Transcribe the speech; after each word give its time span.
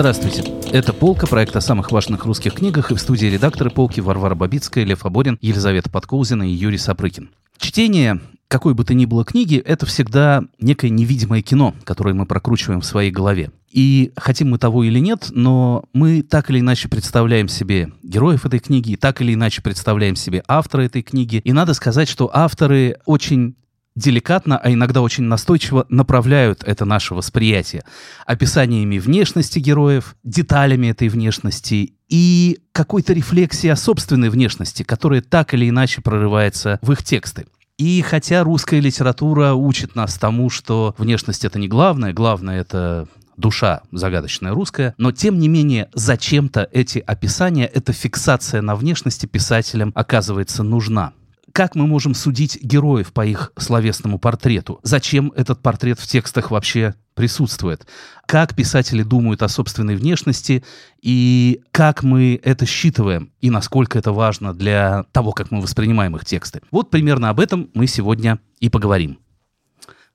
Здравствуйте. 0.00 0.42
Это 0.72 0.94
«Полка», 0.94 1.26
проект 1.26 1.54
о 1.56 1.60
самых 1.60 1.92
важных 1.92 2.24
русских 2.24 2.54
книгах, 2.54 2.90
и 2.90 2.94
в 2.94 2.98
студии 2.98 3.26
редакторы 3.26 3.68
«Полки» 3.68 4.00
Варвара 4.00 4.34
Бабицкая, 4.34 4.84
Лев 4.84 5.04
Аборин, 5.04 5.36
Елизавета 5.42 5.90
Подкоузина 5.90 6.42
и 6.42 6.54
Юрий 6.54 6.78
Сапрыкин. 6.78 7.28
Чтение 7.58 8.18
какой 8.48 8.72
бы 8.72 8.82
то 8.84 8.94
ни 8.94 9.04
было 9.04 9.26
книги, 9.26 9.58
это 9.58 9.84
всегда 9.84 10.42
некое 10.58 10.88
невидимое 10.88 11.42
кино, 11.42 11.74
которое 11.84 12.14
мы 12.14 12.24
прокручиваем 12.24 12.80
в 12.80 12.86
своей 12.86 13.10
голове. 13.10 13.50
И 13.70 14.12
хотим 14.16 14.48
мы 14.48 14.58
того 14.58 14.84
или 14.84 15.00
нет, 15.00 15.26
но 15.32 15.84
мы 15.92 16.22
так 16.22 16.48
или 16.48 16.60
иначе 16.60 16.88
представляем 16.88 17.46
себе 17.48 17.92
героев 18.02 18.46
этой 18.46 18.58
книги, 18.58 18.96
так 18.96 19.20
или 19.20 19.34
иначе 19.34 19.60
представляем 19.60 20.16
себе 20.16 20.42
автора 20.48 20.80
этой 20.80 21.02
книги. 21.02 21.42
И 21.44 21.52
надо 21.52 21.74
сказать, 21.74 22.08
что 22.08 22.30
авторы 22.32 22.96
очень 23.04 23.54
деликатно, 23.96 24.58
а 24.58 24.72
иногда 24.72 25.02
очень 25.02 25.24
настойчиво 25.24 25.86
направляют 25.88 26.62
это 26.64 26.84
наше 26.84 27.14
восприятие 27.14 27.84
описаниями 28.26 28.98
внешности 28.98 29.58
героев, 29.58 30.16
деталями 30.22 30.88
этой 30.88 31.08
внешности 31.08 31.94
и 32.08 32.58
какой-то 32.72 33.12
рефлексией 33.12 33.72
о 33.72 33.76
собственной 33.76 34.30
внешности, 34.30 34.82
которая 34.82 35.20
так 35.22 35.54
или 35.54 35.68
иначе 35.68 36.02
прорывается 36.02 36.78
в 36.82 36.92
их 36.92 37.02
тексты. 37.02 37.46
И 37.78 38.02
хотя 38.02 38.44
русская 38.44 38.78
литература 38.78 39.54
учит 39.54 39.94
нас 39.94 40.18
тому, 40.18 40.50
что 40.50 40.94
внешность 40.98 41.44
это 41.44 41.58
не 41.58 41.66
главное, 41.66 42.12
главное 42.12 42.60
это 42.60 43.08
душа 43.38 43.80
загадочная 43.90 44.52
русская, 44.52 44.94
но 44.98 45.12
тем 45.12 45.38
не 45.38 45.48
менее 45.48 45.88
зачем-то 45.94 46.68
эти 46.72 46.98
описания, 46.98 47.66
эта 47.66 47.92
фиксация 47.92 48.60
на 48.60 48.76
внешности 48.76 49.26
писателям 49.26 49.92
оказывается 49.94 50.62
нужна. 50.62 51.12
Как 51.52 51.74
мы 51.74 51.86
можем 51.86 52.14
судить 52.14 52.62
героев 52.62 53.12
по 53.12 53.26
их 53.26 53.52
словесному 53.56 54.18
портрету? 54.18 54.78
Зачем 54.82 55.32
этот 55.34 55.60
портрет 55.60 55.98
в 55.98 56.06
текстах 56.06 56.50
вообще 56.50 56.94
присутствует? 57.14 57.86
Как 58.26 58.54
писатели 58.54 59.02
думают 59.02 59.42
о 59.42 59.48
собственной 59.48 59.96
внешности 59.96 60.64
и 61.02 61.60
как 61.72 62.02
мы 62.04 62.40
это 62.42 62.66
считываем 62.66 63.32
и 63.40 63.50
насколько 63.50 63.98
это 63.98 64.12
важно 64.12 64.54
для 64.54 65.04
того, 65.12 65.32
как 65.32 65.50
мы 65.50 65.60
воспринимаем 65.60 66.14
их 66.16 66.24
тексты? 66.24 66.60
Вот 66.70 66.90
примерно 66.90 67.30
об 67.30 67.40
этом 67.40 67.68
мы 67.74 67.86
сегодня 67.88 68.38
и 68.60 68.68
поговорим. 68.68 69.18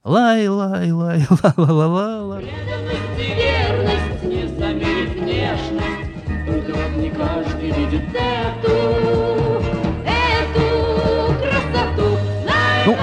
Лай, 0.04 0.48
лай, 0.48 0.92
лай, 0.92 1.26
ла, 1.30 1.54
ла, 1.58 1.72
ла, 1.74 1.88
ла, 1.88 2.22
ла. 2.22 2.38
Преданность 2.38 3.20
и 3.20 3.34
верность, 3.34 4.24
не 4.24 4.48
замерить 4.48 5.20
внешность, 5.20 6.46
только 6.46 6.90
не 6.98 7.10
каждый 7.10 7.72
видит 7.72 8.16
эту 8.16 8.35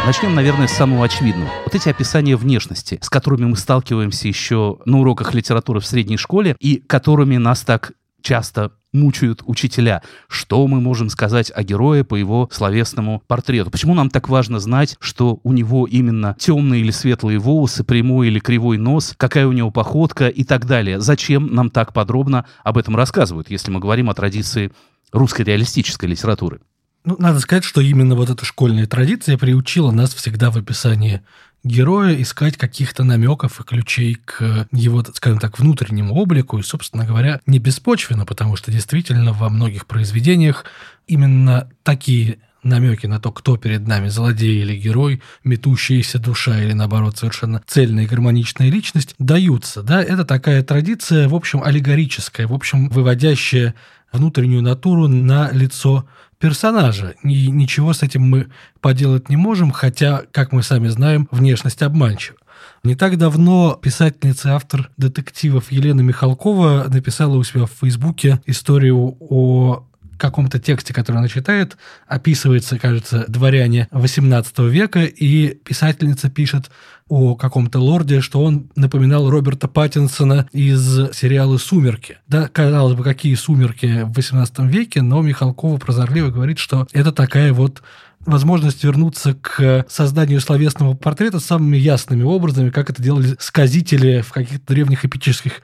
начнем, 0.06 0.34
наверное, 0.34 0.67
с 0.67 0.72
самого 0.72 1.05
очевидного. 1.05 1.48
Вот 1.64 1.75
эти 1.75 1.89
описания 1.89 2.36
внешности, 2.36 2.98
с 3.00 3.08
которыми 3.08 3.45
мы 3.45 3.56
сталкиваемся 3.56 4.28
еще 4.28 4.78
на 4.84 5.00
уроках 5.00 5.34
литературы 5.34 5.81
в 5.81 5.86
средней 5.86 6.17
школе, 6.17 6.56
и 6.58 6.77
которыми 6.77 7.36
нас 7.36 7.62
так 7.62 7.92
часто 8.20 8.73
мучают 8.92 9.42
учителя. 9.47 10.03
Что 10.28 10.67
мы 10.67 10.80
можем 10.80 11.08
сказать 11.08 11.50
о 11.55 11.62
герое 11.62 12.05
по 12.05 12.14
его 12.14 12.48
словесному 12.53 13.23
портрету? 13.27 13.70
Почему 13.70 13.95
нам 13.95 14.11
так 14.11 14.28
важно 14.28 14.58
знать, 14.61 14.97
что 15.00 15.41
у 15.45 15.53
него 15.53 15.86
именно 15.86 16.36
темные 16.39 16.83
или 16.83 16.91
светлые 16.91 17.39
волосы, 17.39 17.84
прямой 17.84 18.28
или 18.28 18.39
кривой 18.39 18.78
нос, 18.78 19.14
какая 19.17 19.47
у 19.47 19.53
него 19.53 19.70
походка 19.70 20.28
и 20.28 20.45
так 20.45 20.67
далее? 20.67 21.00
Зачем 21.00 21.55
нам 21.55 21.70
так 21.70 21.92
подробно 21.92 22.45
об 22.64 22.77
этом 22.77 22.97
рассказывают, 22.97 23.50
если 23.50 23.70
мы 23.70 23.80
говорим 23.80 24.11
о 24.11 24.14
традиции 24.14 24.73
русской 25.12 25.42
реалистической 25.42 26.08
литературы? 26.08 26.61
Ну, 27.05 27.17
надо 27.19 27.41
сказать, 27.41 27.64
что 27.64 27.81
именно 27.81 28.14
вот 28.14 28.31
эта 28.31 28.45
школьная 28.45 28.86
традиция 28.86 29.36
приучила 29.36 29.91
нас 29.91 30.14
всегда 30.14 30.50
в 30.50 30.56
описании 30.56 31.22
героя 31.64 32.20
искать 32.20 32.56
каких-то 32.56 33.05
намеков 33.05 33.61
и 33.61 33.64
ключей 33.64 34.14
к 34.14 34.69
его, 34.72 35.05
скажем 35.14 35.39
так, 35.39 35.58
внутреннему 35.58 36.14
облику. 36.14 36.58
И, 36.58 36.62
собственно 36.62 37.05
говоря, 37.05 37.41
не 37.46 37.58
беспочвенно, 37.58 38.24
потому 38.24 38.57
что 38.57 38.70
действительно 38.70 39.33
во 39.33 39.48
многих 39.48 39.86
произведениях 39.86 40.64
именно 41.07 41.68
такие 41.83 42.39
намеки 42.62 43.07
на 43.07 43.18
то, 43.18 43.33
кто 43.33 43.57
перед 43.57 43.86
нами, 43.86 44.08
злодей 44.08 44.62
или 44.62 44.77
герой, 44.77 45.20
метущаяся 45.42 46.20
душа 46.20 46.61
или, 46.61 46.73
наоборот, 46.73 47.18
совершенно 47.18 47.61
цельная 47.67 48.05
и 48.05 48.07
гармоничная 48.07 48.70
личность, 48.70 49.17
даются. 49.18 49.83
Да? 49.83 50.02
Это 50.02 50.24
такая 50.24 50.62
традиция, 50.62 51.29
в 51.29 51.35
общем, 51.35 51.62
аллегорическая, 51.62 52.46
в 52.46 52.52
общем, 52.52 52.89
выводящая 52.89 53.74
внутреннюю 54.12 54.62
натуру 54.62 55.08
на 55.08 55.51
лицо 55.51 56.07
персонажа. 56.42 57.14
И 57.23 57.51
ничего 57.53 57.92
с 57.92 58.03
этим 58.03 58.23
мы 58.23 58.48
поделать 58.80 59.29
не 59.29 59.36
можем, 59.36 59.70
хотя, 59.70 60.23
как 60.33 60.51
мы 60.51 60.64
сами 60.64 60.89
знаем, 60.89 61.29
внешность 61.30 61.83
обманчива. 61.83 62.36
Не 62.83 62.97
так 62.97 63.17
давно 63.17 63.79
писательница 63.80 64.48
и 64.48 64.53
автор 64.53 64.91
детективов 64.97 65.70
Елена 65.70 66.01
Михалкова 66.01 66.86
написала 66.89 67.36
у 67.36 67.45
себя 67.45 67.67
в 67.67 67.70
Фейсбуке 67.80 68.41
историю 68.47 69.17
о 69.20 69.86
каком-то 70.19 70.58
тексте, 70.58 70.92
который 70.92 71.19
она 71.19 71.29
читает, 71.29 71.77
описывается, 72.08 72.77
кажется, 72.77 73.24
дворяне 73.29 73.89
XVIII 73.92 74.69
века, 74.69 75.05
и 75.05 75.55
писательница 75.55 76.29
пишет 76.29 76.70
о 77.12 77.34
каком-то 77.34 77.78
лорде, 77.78 78.23
что 78.23 78.42
он 78.42 78.70
напоминал 78.74 79.28
Роберта 79.28 79.68
Паттинсона 79.68 80.48
из 80.50 80.83
сериала 81.14 81.58
«Сумерки». 81.58 82.17
Да, 82.27 82.48
казалось 82.48 82.95
бы, 82.95 83.05
какие 83.05 83.34
«Сумерки» 83.34 84.05
в 84.05 84.12
XVIII 84.12 84.67
веке, 84.67 85.02
но 85.02 85.20
Михалкова 85.20 85.77
прозорливо 85.77 86.30
говорит, 86.30 86.58
что 86.58 86.86
это 86.92 87.12
такая 87.12 87.52
вот 87.52 87.83
возможность 88.20 88.83
вернуться 88.83 89.34
к 89.34 89.84
созданию 89.90 90.40
словесного 90.40 90.95
портрета 90.95 91.39
самыми 91.39 91.77
ясными 91.77 92.23
образами, 92.23 92.70
как 92.70 92.89
это 92.89 93.02
делали 93.02 93.36
сказители 93.39 94.23
в 94.23 94.33
каких-то 94.33 94.73
древних 94.73 95.05
эпических 95.05 95.61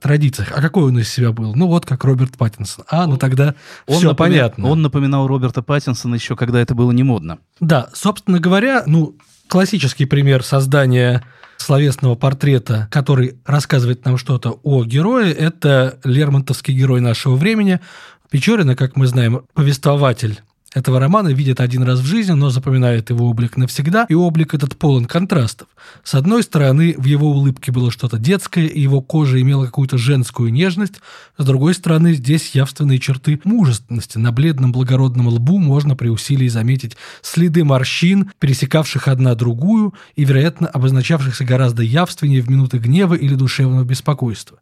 традициях. 0.00 0.52
А 0.54 0.60
какой 0.60 0.84
он 0.84 0.98
из 0.98 1.08
себя 1.08 1.32
был? 1.32 1.54
Ну, 1.54 1.66
вот 1.66 1.86
как 1.86 2.04
Роберт 2.04 2.36
Паттинсон. 2.36 2.84
А, 2.90 3.06
ну 3.06 3.16
тогда 3.16 3.54
он 3.86 3.96
все 3.96 4.08
напомя... 4.08 4.30
понятно. 4.30 4.68
Он 4.68 4.82
напоминал 4.82 5.26
Роберта 5.26 5.62
Паттинсона 5.62 6.16
еще, 6.16 6.36
когда 6.36 6.60
это 6.60 6.74
было 6.74 6.92
не 6.92 7.04
модно. 7.04 7.38
Да, 7.58 7.88
собственно 7.94 8.38
говоря, 8.38 8.82
ну, 8.86 9.16
классический 9.50 10.06
пример 10.06 10.42
создания 10.44 11.22
словесного 11.58 12.14
портрета, 12.14 12.88
который 12.90 13.38
рассказывает 13.44 14.04
нам 14.04 14.16
что-то 14.16 14.60
о 14.62 14.84
герое, 14.84 15.32
это 15.32 15.98
Лермонтовский 16.04 16.72
герой 16.72 17.00
нашего 17.00 17.34
времени. 17.34 17.80
Печорина, 18.30 18.76
как 18.76 18.96
мы 18.96 19.08
знаем, 19.08 19.42
повествователь 19.52 20.40
этого 20.72 21.00
романа 21.00 21.28
видит 21.28 21.60
один 21.60 21.82
раз 21.82 21.98
в 21.98 22.06
жизни, 22.06 22.32
но 22.32 22.50
запоминает 22.50 23.10
его 23.10 23.28
облик 23.28 23.56
навсегда, 23.56 24.06
и 24.08 24.14
облик 24.14 24.54
этот 24.54 24.76
полон 24.76 25.06
контрастов. 25.06 25.66
С 26.04 26.14
одной 26.14 26.44
стороны, 26.44 26.94
в 26.96 27.04
его 27.06 27.30
улыбке 27.30 27.72
было 27.72 27.90
что-то 27.90 28.18
детское, 28.18 28.66
и 28.66 28.80
его 28.80 29.00
кожа 29.00 29.40
имела 29.40 29.66
какую-то 29.66 29.98
женскую 29.98 30.52
нежность, 30.52 31.00
с 31.36 31.44
другой 31.44 31.74
стороны, 31.74 32.14
здесь 32.14 32.54
явственные 32.54 33.00
черты 33.00 33.40
мужественности. 33.42 34.18
На 34.18 34.30
бледном 34.30 34.70
благородном 34.70 35.26
лбу 35.28 35.58
можно 35.58 35.96
при 35.96 36.08
усилии 36.08 36.48
заметить 36.48 36.96
следы 37.20 37.64
морщин, 37.64 38.30
пересекавших 38.38 39.08
одна 39.08 39.34
другую 39.34 39.94
и, 40.14 40.24
вероятно, 40.24 40.68
обозначавшихся 40.68 41.44
гораздо 41.44 41.82
явственнее 41.82 42.42
в 42.42 42.48
минуты 42.48 42.78
гнева 42.78 43.14
или 43.14 43.34
душевного 43.34 43.82
беспокойства. 43.82 44.58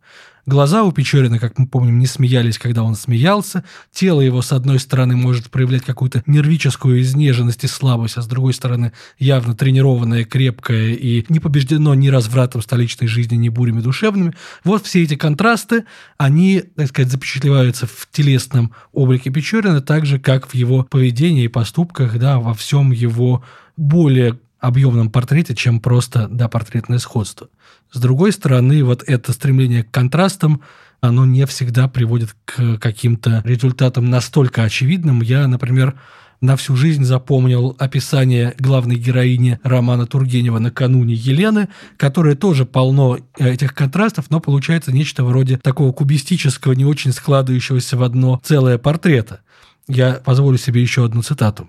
Глаза 0.48 0.82
у 0.82 0.92
Печорина, 0.92 1.38
как 1.38 1.58
мы 1.58 1.66
помним, 1.66 1.98
не 1.98 2.06
смеялись, 2.06 2.56
когда 2.56 2.82
он 2.82 2.94
смеялся. 2.94 3.64
Тело 3.92 4.22
его, 4.22 4.40
с 4.40 4.50
одной 4.50 4.78
стороны, 4.78 5.14
может 5.14 5.50
проявлять 5.50 5.82
какую-то 5.82 6.22
нервическую 6.24 7.02
изнеженность 7.02 7.64
и 7.64 7.66
слабость, 7.66 8.16
а 8.16 8.22
с 8.22 8.26
другой 8.26 8.54
стороны, 8.54 8.92
явно 9.18 9.54
тренированное, 9.54 10.24
крепкое 10.24 10.94
и 10.94 11.26
не 11.28 11.38
побеждено 11.38 11.92
ни 11.92 12.08
развратом 12.08 12.62
столичной 12.62 13.08
жизни, 13.08 13.36
ни 13.36 13.50
бурями 13.50 13.82
душевными. 13.82 14.32
Вот 14.64 14.86
все 14.86 15.02
эти 15.02 15.16
контрасты, 15.16 15.84
они, 16.16 16.62
так 16.76 16.88
сказать, 16.88 17.12
запечатлеваются 17.12 17.86
в 17.86 18.08
телесном 18.10 18.72
облике 18.94 19.28
Печорина, 19.28 19.82
так 19.82 20.06
же, 20.06 20.18
как 20.18 20.48
в 20.48 20.54
его 20.54 20.82
поведении 20.82 21.44
и 21.44 21.48
поступках, 21.48 22.18
да, 22.18 22.40
во 22.40 22.54
всем 22.54 22.90
его 22.90 23.44
более 23.76 24.38
объемном 24.60 25.10
портрете, 25.10 25.54
чем 25.54 25.80
просто 25.80 26.28
да, 26.28 26.48
портретное 26.48 26.98
сходство. 26.98 27.48
С 27.92 28.00
другой 28.00 28.32
стороны, 28.32 28.82
вот 28.84 29.04
это 29.06 29.32
стремление 29.32 29.84
к 29.84 29.90
контрастам, 29.90 30.62
оно 31.00 31.24
не 31.24 31.46
всегда 31.46 31.88
приводит 31.88 32.34
к 32.44 32.78
каким-то 32.78 33.42
результатам 33.44 34.10
настолько 34.10 34.64
очевидным. 34.64 35.22
Я, 35.22 35.46
например, 35.46 35.94
на 36.40 36.56
всю 36.56 36.76
жизнь 36.76 37.04
запомнил 37.04 37.74
описание 37.78 38.54
главной 38.58 38.96
героини 38.96 39.58
романа 39.62 40.06
Тургенева 40.06 40.58
«Накануне 40.58 41.14
Елены», 41.14 41.68
которое 41.96 42.36
тоже 42.36 42.64
полно 42.64 43.18
этих 43.38 43.74
контрастов, 43.74 44.26
но 44.30 44.40
получается 44.40 44.92
нечто 44.92 45.24
вроде 45.24 45.58
такого 45.58 45.92
кубистического, 45.92 46.72
не 46.72 46.84
очень 46.84 47.12
складывающегося 47.12 47.96
в 47.96 48.02
одно 48.02 48.40
целое 48.44 48.78
портрета. 48.78 49.40
Я 49.88 50.14
позволю 50.14 50.58
себе 50.58 50.82
еще 50.82 51.04
одну 51.04 51.22
цитату. 51.22 51.68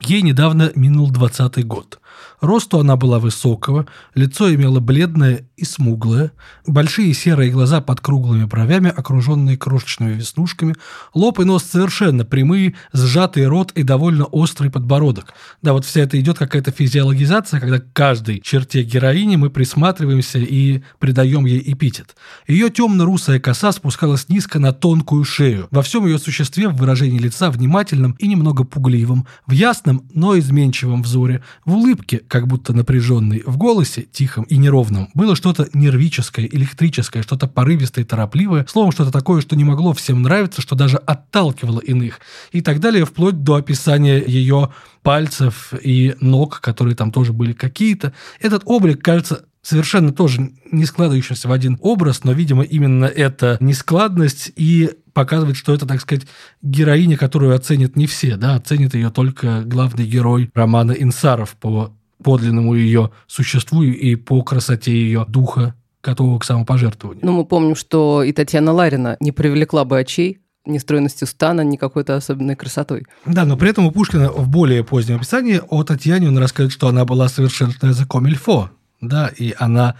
Ей 0.00 0.20
недавно 0.22 0.72
минул 0.74 1.10
20 1.10 1.66
год. 1.66 2.00
Росту 2.40 2.78
она 2.78 2.96
была 2.96 3.18
высокого, 3.18 3.86
лицо 4.14 4.52
имело 4.54 4.80
бледное 4.80 5.48
и 5.56 5.64
смуглое, 5.64 6.32
большие 6.66 7.12
серые 7.14 7.50
глаза 7.50 7.80
под 7.80 8.00
круглыми 8.00 8.44
бровями, 8.44 8.92
окруженные 8.94 9.56
крошечными 9.56 10.12
веснушками, 10.12 10.74
лоб 11.14 11.40
и 11.40 11.44
нос 11.44 11.64
совершенно 11.64 12.24
прямые, 12.24 12.74
сжатый 12.92 13.46
рот 13.46 13.72
и 13.72 13.82
довольно 13.82 14.24
острый 14.24 14.70
подбородок. 14.70 15.34
Да, 15.62 15.72
вот 15.72 15.84
вся 15.84 16.02
это 16.02 16.20
идет 16.20 16.38
какая-то 16.38 16.70
физиологизация, 16.70 17.60
когда 17.60 17.80
к 17.80 17.92
каждой 17.92 18.40
черте 18.40 18.82
героини 18.82 19.36
мы 19.36 19.50
присматриваемся 19.50 20.38
и 20.38 20.82
придаем 20.98 21.46
ей 21.46 21.62
эпитет. 21.72 22.16
Ее 22.46 22.70
темно-русая 22.70 23.40
коса 23.40 23.72
спускалась 23.72 24.28
низко 24.28 24.58
на 24.58 24.72
тонкую 24.72 25.24
шею. 25.24 25.68
Во 25.70 25.82
всем 25.82 26.06
ее 26.06 26.18
существе 26.18 26.68
в 26.68 26.76
выражении 26.76 27.18
лица 27.18 27.50
внимательном 27.50 28.12
и 28.18 28.28
немного 28.28 28.64
пугливом, 28.64 29.26
в 29.46 29.52
ясном, 29.52 30.06
но 30.12 30.38
изменчивом 30.38 31.02
взоре, 31.02 31.42
в 31.64 31.74
улыбке, 31.76 32.05
как 32.28 32.46
будто 32.46 32.72
напряженной, 32.72 33.42
в 33.46 33.56
голосе, 33.56 34.02
тихом 34.02 34.44
и 34.44 34.56
неровном, 34.56 35.08
было 35.14 35.36
что-то 35.36 35.68
нервическое, 35.72 36.46
электрическое, 36.46 37.22
что-то 37.22 37.46
порывистое 37.46 38.04
и 38.04 38.06
торопливое, 38.06 38.66
словом, 38.68 38.92
что-то 38.92 39.10
такое, 39.10 39.40
что 39.40 39.56
не 39.56 39.64
могло 39.64 39.92
всем 39.92 40.22
нравиться, 40.22 40.62
что 40.62 40.74
даже 40.74 40.96
отталкивало 40.96 41.80
иных, 41.80 42.20
и 42.52 42.60
так 42.60 42.80
далее, 42.80 43.04
вплоть 43.04 43.42
до 43.42 43.56
описания 43.56 44.22
ее 44.24 44.72
пальцев 45.02 45.72
и 45.82 46.14
ног, 46.20 46.60
которые 46.60 46.96
там 46.96 47.12
тоже 47.12 47.32
были 47.32 47.52
какие-то. 47.52 48.12
Этот 48.40 48.62
облик, 48.64 49.02
кажется, 49.02 49.44
совершенно 49.66 50.12
тоже 50.12 50.52
не 50.70 50.84
складывающийся 50.84 51.48
в 51.48 51.52
один 51.52 51.76
образ, 51.80 52.22
но, 52.22 52.32
видимо, 52.32 52.62
именно 52.62 53.04
эта 53.04 53.56
нескладность 53.60 54.52
и 54.54 54.90
показывает, 55.12 55.56
что 55.56 55.74
это, 55.74 55.86
так 55.86 56.00
сказать, 56.00 56.26
героиня, 56.62 57.16
которую 57.16 57.54
оценят 57.54 57.96
не 57.96 58.06
все, 58.06 58.36
да, 58.36 58.54
оценит 58.54 58.94
ее 58.94 59.10
только 59.10 59.62
главный 59.64 60.06
герой 60.06 60.50
романа 60.54 60.92
Инсаров 60.92 61.56
по 61.56 61.95
подлинному 62.22 62.74
ее 62.74 63.10
существу 63.26 63.82
и 63.82 64.14
по 64.16 64.42
красоте 64.42 64.92
ее 64.92 65.24
духа, 65.28 65.74
готового 66.02 66.38
к 66.38 66.44
самопожертвованию. 66.44 67.24
Ну, 67.24 67.32
мы 67.32 67.44
помним, 67.44 67.74
что 67.74 68.22
и 68.22 68.32
Татьяна 68.32 68.72
Ларина 68.72 69.16
не 69.20 69.32
привлекла 69.32 69.84
бы 69.84 69.98
очей 69.98 70.40
ни 70.64 70.78
стройностью 70.78 71.26
стана, 71.26 71.60
ни 71.60 71.76
какой-то 71.76 72.16
особенной 72.16 72.56
красотой. 72.56 73.06
Да, 73.24 73.44
но 73.44 73.56
при 73.56 73.70
этом 73.70 73.86
у 73.86 73.92
Пушкина 73.92 74.30
в 74.30 74.48
более 74.48 74.84
позднем 74.84 75.16
описании 75.16 75.60
о 75.68 75.84
Татьяне 75.84 76.28
он 76.28 76.38
рассказывает, 76.38 76.72
что 76.72 76.88
она 76.88 77.04
была 77.04 77.28
совершенствованная 77.28 77.94
языком 77.94 78.26
Эльфо, 78.26 78.70
да, 79.00 79.28
и 79.28 79.54
она 79.58 79.96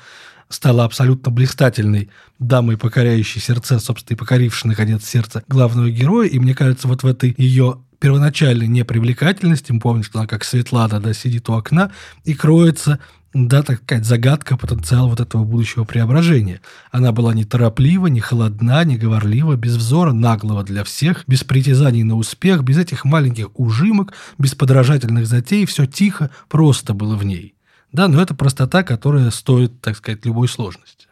стала 0.48 0.84
абсолютно 0.84 1.30
блистательной 1.30 2.10
дамой, 2.38 2.76
покоряющей 2.76 3.40
сердце, 3.40 3.78
собственно, 3.78 4.16
и 4.16 4.19
покорившей, 4.19 4.69
наконец, 4.69 5.04
сердце 5.04 5.42
главного 5.48 5.90
героя. 5.90 6.28
И 6.28 6.38
мне 6.38 6.54
кажется, 6.54 6.88
вот 6.88 7.02
в 7.02 7.06
этой 7.06 7.34
ее 7.36 7.80
первоначальной 7.98 8.66
непривлекательности, 8.66 9.72
мы 9.72 9.81
помним, 9.81 10.04
что 10.04 10.19
она 10.19 10.28
как 10.28 10.44
Светлана, 10.44 11.00
да, 11.00 11.12
сидит 11.14 11.48
у 11.48 11.54
окна 11.54 11.93
и 12.25 12.34
кроется 12.34 12.98
да, 13.37 13.62
так 13.62 13.82
сказать, 13.82 14.06
загадка, 14.06 14.56
потенциал 14.56 15.10
вот 15.10 15.20
этого 15.20 15.44
будущего 15.44 15.84
преображения. 15.84 16.62
Она 16.90 17.12
была 17.12 17.34
не 17.34 17.44
тороплива, 17.44 18.06
не 18.06 18.20
холодна, 18.20 18.82
не 18.84 18.96
говорлива, 18.96 19.56
без 19.56 19.76
взора 19.76 20.12
наглого 20.12 20.64
для 20.64 20.84
всех, 20.84 21.25
без 21.26 21.44
притязаний 21.44 22.02
на 22.02 22.16
успех, 22.16 22.62
без 22.62 22.78
этих 22.78 23.04
маленьких 23.04 23.50
ужимок, 23.54 24.14
без 24.38 24.54
подражательных 24.54 25.26
затей, 25.26 25.66
все 25.66 25.84
тихо, 25.84 26.31
просто 26.48 26.94
было 26.94 27.14
в 27.14 27.25
ней. 27.25 27.54
Да, 27.93 28.08
но 28.08 28.22
это 28.22 28.34
простота, 28.34 28.82
которая 28.82 29.31
стоит, 29.31 29.82
так 29.82 29.96
сказать, 29.96 30.25
любой 30.25 30.48
сложности. 30.48 31.06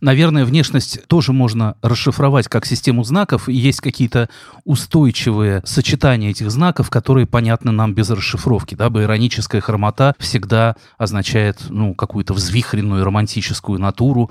Наверное, 0.00 0.44
внешность 0.44 1.06
тоже 1.06 1.32
можно 1.32 1.76
расшифровать 1.82 2.48
как 2.48 2.66
систему 2.66 3.04
знаков, 3.04 3.48
и 3.48 3.54
есть 3.54 3.80
какие-то 3.80 4.28
устойчивые 4.64 5.62
сочетания 5.64 6.30
этих 6.30 6.50
знаков, 6.50 6.90
которые 6.90 7.26
понятны 7.26 7.72
нам 7.72 7.94
без 7.94 8.10
расшифровки. 8.10 8.74
Да? 8.74 8.86
Ироническая 8.86 9.60
хромота 9.60 10.14
всегда 10.18 10.76
означает 10.98 11.58
ну, 11.68 11.94
какую-то 11.94 12.34
взвихренную 12.34 13.04
романтическую 13.04 13.78
натуру, 13.78 14.30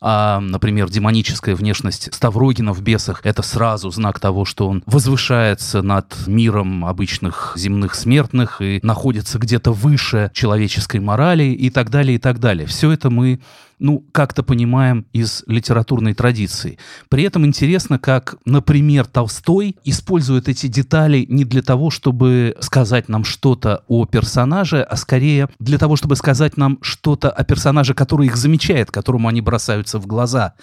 а, 0.00 0.40
например, 0.40 0.90
демоническая 0.90 1.54
внешность 1.54 2.12
Ставрогина 2.14 2.72
в 2.72 2.82
«Бесах»— 2.82 3.20
это 3.24 3.42
сразу 3.42 3.90
знак 3.90 4.20
того, 4.20 4.44
что 4.44 4.68
он 4.68 4.82
возвышается 4.86 5.82
над 5.82 6.14
миром 6.26 6.84
обычных 6.84 7.52
земных 7.56 7.94
смертных 7.94 8.60
и 8.60 8.80
находится 8.82 9.38
где-то 9.38 9.72
выше 9.72 10.30
человеческой 10.34 11.00
морали 11.00 11.44
и 11.44 11.70
так 11.70 11.90
далее, 11.90 12.16
и 12.16 12.18
так 12.18 12.38
далее. 12.38 12.66
Все 12.66 12.90
это 12.90 13.10
мы 13.10 13.40
ну, 13.78 14.04
как-то 14.12 14.42
понимаем 14.42 15.06
из 15.12 15.44
литературной 15.46 16.14
традиции. 16.14 16.78
При 17.08 17.24
этом 17.24 17.44
интересно, 17.44 17.98
как, 17.98 18.36
например, 18.44 19.06
Толстой 19.06 19.76
использует 19.84 20.48
эти 20.48 20.66
детали 20.66 21.26
не 21.28 21.44
для 21.44 21.62
того, 21.62 21.90
чтобы 21.90 22.56
сказать 22.60 23.08
нам 23.08 23.24
что-то 23.24 23.82
о 23.86 24.06
персонаже, 24.06 24.82
а 24.82 24.96
скорее 24.96 25.48
для 25.58 25.78
того, 25.78 25.96
чтобы 25.96 26.16
сказать 26.16 26.56
нам 26.56 26.78
что-то 26.80 27.30
о 27.30 27.44
персонаже, 27.44 27.94
который 27.94 28.26
их 28.26 28.36
замечает, 28.36 28.90
которому 28.90 29.28
они 29.28 29.40
бросаются 29.40 29.98
в 29.98 30.06
глаза. 30.06 30.54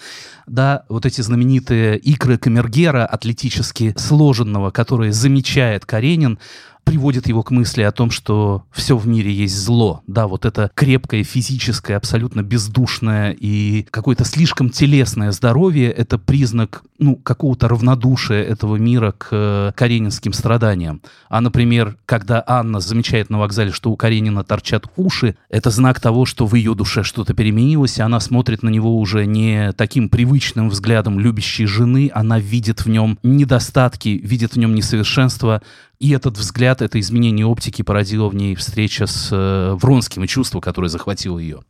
Да, 0.46 0.84
вот 0.88 1.06
эти 1.06 1.20
знаменитые 1.20 1.98
икры 1.98 2.36
Камергера, 2.36 3.06
атлетически 3.06 3.94
сложенного, 3.96 4.70
которые 4.70 5.12
замечает 5.12 5.86
Каренин, 5.86 6.38
приводит 6.84 7.26
его 7.26 7.42
к 7.42 7.50
мысли 7.50 7.82
о 7.82 7.92
том, 7.92 8.10
что 8.10 8.64
все 8.70 8.96
в 8.96 9.06
мире 9.06 9.32
есть 9.32 9.56
зло. 9.56 10.02
Да, 10.06 10.26
вот 10.26 10.44
это 10.44 10.70
крепкое, 10.74 11.24
физическое, 11.24 11.96
абсолютно 11.96 12.42
бездушное 12.42 13.32
и 13.32 13.86
какое-то 13.90 14.24
слишком 14.24 14.70
телесное 14.70 15.32
здоровье— 15.32 15.90
это 15.92 16.18
признак 16.18 16.84
ну, 16.98 17.16
какого-то 17.16 17.68
равнодушия 17.68 18.42
этого 18.42 18.76
мира 18.76 19.12
к 19.12 19.28
э, 19.32 19.72
каренинским 19.74 20.32
страданиям. 20.32 21.02
А, 21.28 21.40
например, 21.40 21.96
когда 22.06 22.42
Анна 22.46 22.80
замечает 22.80 23.30
на 23.30 23.38
вокзале, 23.40 23.72
что 23.72 23.90
у 23.90 23.96
Каренина 23.96 24.44
торчат 24.44 24.86
уши, 24.96 25.36
это 25.48 25.70
знак 25.70 26.00
того, 26.00 26.24
что 26.24 26.46
в 26.46 26.54
ее 26.54 26.74
душе 26.74 27.02
что-то 27.02 27.34
переменилось, 27.34 27.98
и 27.98 28.02
она 28.02 28.20
смотрит 28.20 28.62
на 28.62 28.68
него 28.68 28.96
уже 28.96 29.26
не 29.26 29.72
таким 29.72 30.08
привычным 30.08 30.68
взглядом 30.68 31.18
любящей 31.18 31.66
жены, 31.66 32.10
она 32.14 32.38
видит 32.38 32.84
в 32.84 32.88
нем 32.88 33.18
недостатки, 33.22 34.08
видит 34.08 34.52
в 34.52 34.58
нем 34.58 34.74
несовершенство, 34.74 35.62
и 35.98 36.10
этот 36.10 36.38
взгляд, 36.38 36.82
это 36.82 37.00
изменение 37.00 37.46
оптики 37.46 37.82
породило 37.82 38.28
в 38.28 38.34
ней 38.34 38.54
встреча 38.54 39.06
с 39.06 39.30
э, 39.32 39.74
Вронским 39.80 40.24
и 40.24 40.28
чувство, 40.28 40.60
которое 40.60 40.88
захватило 40.88 41.38
ее. 41.38 41.62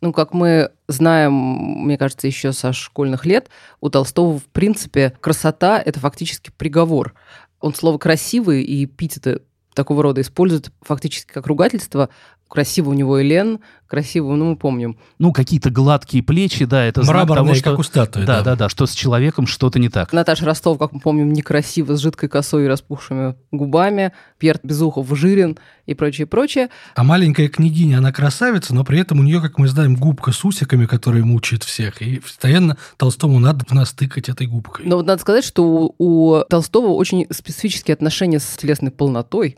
Ну, 0.00 0.12
как 0.12 0.32
мы 0.32 0.70
знаем, 0.86 1.32
мне 1.32 1.98
кажется, 1.98 2.26
еще 2.26 2.52
со 2.52 2.72
школьных 2.72 3.26
лет, 3.26 3.48
у 3.80 3.90
Толстого, 3.90 4.38
в 4.38 4.44
принципе, 4.44 5.12
красота— 5.20 5.82
это 5.84 5.98
фактически 5.98 6.52
приговор. 6.56 7.14
Он 7.60 7.74
слово 7.74 7.98
«красивый» 7.98 8.62
и 8.62 8.84
эпитеты 8.84 9.42
такого 9.74 10.02
рода 10.02 10.20
использует 10.20 10.72
фактически 10.82 11.32
как 11.32 11.46
ругательство. 11.46 12.08
Красиво 12.48 12.90
у 12.90 12.94
него 12.94 13.20
Элен, 13.20 13.60
красиво, 13.88 14.34
ну, 14.34 14.50
мы 14.50 14.56
помним. 14.56 14.98
Ну, 15.18 15.32
какие-то 15.32 15.70
гладкие 15.70 16.22
плечи, 16.22 16.64
да, 16.64 16.84
это 16.84 17.02
знак 17.02 17.28
Мраморные, 17.28 17.44
того, 17.44 17.54
что... 17.54 17.70
как 17.70 17.78
у 17.78 17.82
статуи. 17.82 18.24
Да, 18.24 18.42
да, 18.42 18.56
да, 18.56 18.68
что 18.68 18.86
с 18.86 18.92
человеком 18.92 19.46
что-то 19.46 19.78
не 19.78 19.88
так. 19.88 20.12
Наташа 20.12 20.44
Ростов, 20.44 20.78
как 20.78 20.92
мы 20.92 21.00
помним, 21.00 21.32
некрасиво, 21.32 21.96
с 21.96 22.00
жидкой 22.00 22.28
косой 22.28 22.64
и 22.64 22.68
распухшими 22.68 23.34
губами. 23.50 24.12
Пьер 24.38 24.60
Безухов 24.62 25.08
жирен 25.16 25.58
и 25.86 25.94
прочее, 25.94 26.26
прочее. 26.26 26.68
А 26.94 27.02
маленькая 27.02 27.48
княгиня, 27.48 27.98
она 27.98 28.12
красавица, 28.12 28.74
но 28.74 28.84
при 28.84 29.00
этом 29.00 29.20
у 29.20 29.22
нее, 29.22 29.40
как 29.40 29.58
мы 29.58 29.68
знаем, 29.68 29.96
губка 29.96 30.32
с 30.32 30.44
усиками, 30.44 30.86
которая 30.86 31.24
мучает 31.24 31.64
всех. 31.64 32.02
И 32.02 32.18
постоянно 32.18 32.76
Толстому 32.98 33.38
надо 33.40 33.64
в 33.66 33.72
нас 33.72 33.92
тыкать 33.92 34.28
этой 34.28 34.46
губкой. 34.46 34.86
Но 34.86 34.96
вот 34.96 35.06
надо 35.06 35.20
сказать, 35.20 35.44
что 35.44 35.64
у, 35.64 35.94
у 35.98 36.44
Толстого 36.44 36.88
очень 36.88 37.26
специфические 37.30 37.94
отношения 37.94 38.38
с 38.38 38.56
телесной 38.56 38.90
полнотой 38.90 39.56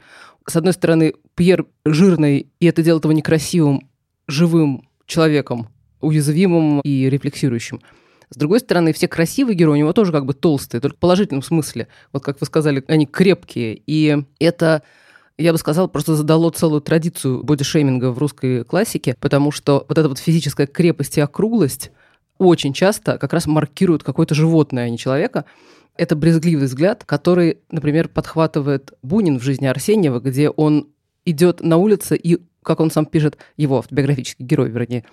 с 0.51 0.57
одной 0.57 0.73
стороны, 0.75 1.15
Пьер 1.35 1.67
жирный, 1.85 2.49
и 2.61 2.67
это 2.67 2.83
делает 2.83 3.05
его 3.05 3.13
некрасивым, 3.13 3.89
живым 4.27 4.89
человеком, 5.07 5.69
уязвимым 6.01 6.81
и 6.81 7.09
рефлексирующим. 7.09 7.81
С 8.29 8.37
другой 8.37 8.61
стороны, 8.61 8.93
все 8.93 9.09
красивые 9.09 9.57
герои 9.57 9.75
у 9.75 9.79
него 9.81 9.93
тоже 9.93 10.13
как 10.13 10.25
бы 10.25 10.35
толстые, 10.35 10.81
только 10.81 10.97
в 10.97 11.01
положительном 11.01 11.43
смысле. 11.43 11.89
Вот 12.13 12.23
как 12.23 12.41
вы 12.41 12.47
сказали, 12.47 12.85
они 12.87 13.07
крепкие. 13.07 13.83
И 13.87 14.25
это 14.39 14.83
я 15.37 15.53
бы 15.53 15.59
сказала, 15.59 15.89
просто 15.89 16.15
задало 16.15 16.51
целую 16.51 16.81
традицию 16.81 17.43
бодишейминга 17.43 18.13
в 18.13 18.19
русской 18.19 18.65
классике, 18.65 19.17
потому 19.19 19.51
что 19.51 19.85
вот 19.89 19.99
эта 19.99 20.09
вот 20.09 20.19
физическая 20.19 20.67
крепость 20.67 21.19
и 21.19 21.21
округлость 21.21 21.91
очень 22.39 22.73
часто 22.73 23.19
как 23.19 23.33
раз 23.33 23.47
маркируют 23.47 24.03
какое-то 24.03 24.35
животное, 24.35 24.85
а 24.85 24.91
не 24.91 24.99
человека. 24.99 25.45
Это 26.01 26.17
брезгливый 26.17 26.65
взгляд, 26.65 27.05
который, 27.05 27.59
например, 27.71 28.09
подхватывает 28.09 28.95
Бунин 29.03 29.39
в 29.39 29.43
жизни 29.43 29.67
Арсеньева, 29.67 30.19
где 30.19 30.49
он 30.49 30.89
идет 31.27 31.61
на 31.61 31.77
улице 31.77 32.17
и, 32.17 32.39
как 32.63 32.81
он 32.81 32.91
сам 32.91 33.05
пишет, 33.05 33.37
его 33.59 33.77
автобиографический 33.77 34.47
герой, 34.47 34.71
вернее, 34.71 35.05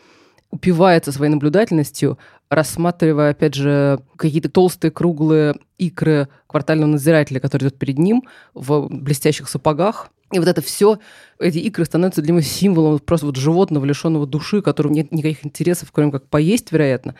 упивается 0.49 1.11
своей 1.11 1.29
наблюдательностью, 1.29 2.17
рассматривая, 2.49 3.31
опять 3.31 3.53
же, 3.53 3.99
какие-то 4.15 4.49
толстые, 4.49 4.91
круглые 4.91 5.55
икры 5.77 6.29
квартального 6.47 6.91
надзирателя, 6.91 7.41
который 7.41 7.63
идет 7.63 7.77
перед 7.77 7.97
ним 7.97 8.23
в 8.53 8.87
блестящих 8.87 9.49
сапогах. 9.49 10.09
И 10.31 10.39
вот 10.39 10.47
это 10.47 10.61
все, 10.61 10.99
эти 11.37 11.57
икры 11.57 11.83
становятся 11.83 12.21
для 12.21 12.31
него 12.31 12.41
символом 12.41 12.99
просто 12.99 13.25
вот 13.25 13.35
животного, 13.35 13.83
лишенного 13.83 14.25
души, 14.25 14.61
которому 14.61 14.95
нет 14.95 15.11
никаких 15.11 15.45
интересов, 15.45 15.91
кроме 15.91 16.13
как 16.13 16.29
поесть, 16.29 16.71
вероятно. 16.71 17.15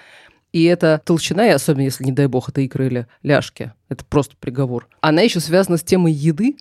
И 0.53 0.63
эта 0.63 1.01
толщина, 1.03 1.47
и 1.47 1.51
особенно 1.51 1.83
если, 1.83 2.03
не 2.03 2.11
дай 2.11 2.27
бог, 2.27 2.49
это 2.49 2.61
икры 2.61 2.87
или 2.87 3.07
ляжки, 3.23 3.73
это 3.89 4.05
просто 4.05 4.35
приговор. 4.39 4.87
Она 5.01 5.21
еще 5.21 5.39
связана 5.39 5.77
с 5.77 5.83
темой 5.83 6.13
еды, 6.13 6.55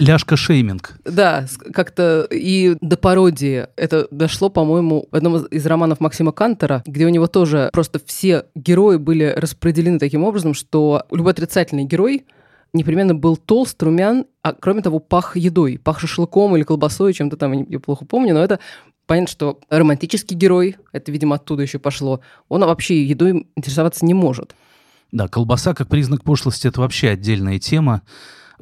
ляжка-шейминг. 0.00 0.98
Да, 1.04 1.46
как-то 1.74 2.26
и 2.30 2.76
до 2.80 2.96
пародии 2.96 3.66
это 3.76 4.08
дошло, 4.10 4.48
по-моему, 4.48 5.06
в 5.10 5.14
одном 5.14 5.44
из 5.44 5.66
романов 5.66 6.00
Максима 6.00 6.32
Кантера, 6.32 6.82
где 6.86 7.04
у 7.04 7.10
него 7.10 7.26
тоже 7.26 7.68
просто 7.72 8.00
все 8.04 8.46
герои 8.54 8.96
были 8.96 9.34
распределены 9.36 9.98
таким 9.98 10.24
образом, 10.24 10.54
что 10.54 11.04
любой 11.10 11.32
отрицательный 11.32 11.84
герой 11.84 12.24
непременно 12.72 13.14
был 13.14 13.36
толст, 13.36 13.82
румян, 13.82 14.26
а 14.42 14.52
кроме 14.52 14.80
того, 14.80 15.00
пах 15.00 15.36
едой, 15.36 15.78
пах 15.82 16.00
шашлыком 16.00 16.56
или 16.56 16.62
колбасой, 16.62 17.12
чем-то 17.12 17.36
там, 17.36 17.52
я 17.68 17.80
плохо 17.80 18.04
помню, 18.04 18.32
но 18.32 18.42
это 18.42 18.58
понятно, 19.10 19.28
что 19.28 19.58
романтический 19.68 20.36
герой, 20.36 20.76
это, 20.92 21.10
видимо, 21.10 21.34
оттуда 21.34 21.62
еще 21.62 21.80
пошло, 21.80 22.20
он 22.48 22.60
вообще 22.60 23.02
едой 23.02 23.48
интересоваться 23.56 24.06
не 24.06 24.14
может. 24.14 24.54
Да, 25.10 25.26
колбаса 25.26 25.74
как 25.74 25.88
признак 25.88 26.22
пошлости– 26.22 26.68
это 26.68 26.80
вообще 26.80 27.08
отдельная 27.08 27.58
тема. 27.58 28.02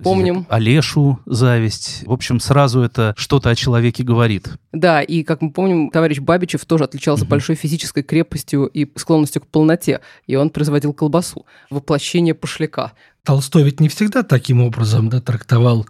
Помним. 0.03 0.47
Олешу 0.49 1.21
зависть. 1.27 2.03
В 2.07 2.13
общем, 2.13 2.41
сразу 2.41 2.81
это 2.81 3.13
что-то 3.19 3.51
о 3.51 3.55
человеке 3.55 4.05
говорит. 4.05 4.49
Да, 4.73 5.03
и, 5.03 5.23
как 5.23 5.43
мы 5.43 5.51
помним, 5.51 5.91
товарищ 5.91 6.19
Бабичев 6.19 6.65
тоже 6.65 6.85
отличался 6.85 7.25
угу. 7.25 7.31
большой 7.33 7.55
физической 7.55 8.03
крепостью 8.03 8.69
и 8.69 8.91
склонностью 8.97 9.43
к 9.43 9.49
полноте, 9.49 10.01
и 10.27 10.37
он 10.37 10.49
производил 10.49 10.95
колбасу, 10.95 11.45
воплощение 11.69 12.33
пошляка. 12.33 12.93
Толстой 13.23 13.65
ведь 13.65 13.81
не 13.81 13.91
всегда 13.91 14.23
таким 14.23 14.63
образом 14.63 15.11
да, 15.11 15.21
трактовал 15.21 15.87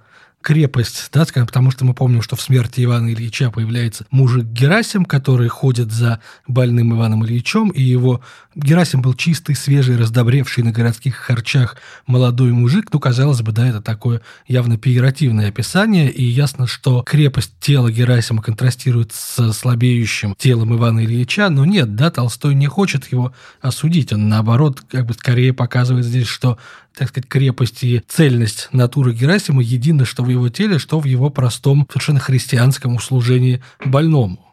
крепость, 0.49 1.11
да, 1.13 1.27
потому 1.27 1.71
что 1.71 1.85
мы 1.85 1.93
помним, 1.93 2.23
что 2.23 2.35
в 2.35 2.41
смерти 2.41 2.83
Ивана 2.83 3.13
Ильича 3.13 3.51
появляется 3.51 4.07
мужик 4.11 4.47
Герасим, 4.47 5.05
который 5.05 5.49
ходит 5.49 5.93
за 5.93 6.23
больным 6.47 6.95
Иваном 6.95 7.23
Ильичем, 7.23 7.69
и 7.69 7.83
его 7.83 8.23
Герасим 8.55 9.03
был 9.03 9.13
чистый, 9.13 9.55
свежий, 9.55 9.99
раздобревший 9.99 10.65
на 10.65 10.73
городских 10.73 11.17
харчах 11.17 11.77
молодой 12.07 12.53
мужик. 12.53 12.87
Ну, 12.91 12.99
казалось 12.99 13.43
бы, 13.43 13.53
да, 13.53 13.69
это 13.69 13.83
такое 13.83 14.23
явно 14.47 14.79
пиеративное 14.79 15.49
описание, 15.49 16.11
и 16.11 16.25
ясно, 16.25 16.67
что 16.67 17.03
крепость 17.03 17.53
тела 17.61 17.93
Герасима 17.93 18.41
контрастирует 18.41 19.13
с 19.13 19.53
слабеющим 19.53 20.35
телом 20.39 20.75
Ивана 20.75 21.05
Ильича, 21.05 21.51
но 21.51 21.67
нет, 21.67 21.95
да, 21.95 22.11
Толстой 22.11 22.55
не 22.55 22.69
хочет 22.69 23.13
его 23.13 23.35
осудить, 23.61 24.15
он 24.15 24.31
наоборот 24.31 24.81
как 24.91 25.05
бы 25.05 25.13
скорее 25.13 25.53
показывает 25.53 26.07
здесь, 26.07 26.27
что 26.27 26.57
так 26.99 27.09
сказать, 27.09 27.29
крепость 27.29 27.85
и 27.85 28.03
цельность 28.09 28.69
натуры 28.73 29.15
Герасима 29.15 29.63
едины 29.63 30.05
что 30.05 30.25
в 30.25 30.29
его 30.39 30.49
теле, 30.49 30.79
что 30.79 30.99
в 30.99 31.05
его 31.05 31.31
простом, 31.31 31.87
совершенно 31.91 32.21
христианском 32.21 32.97
услужении 32.97 33.63
больному. 33.85 34.49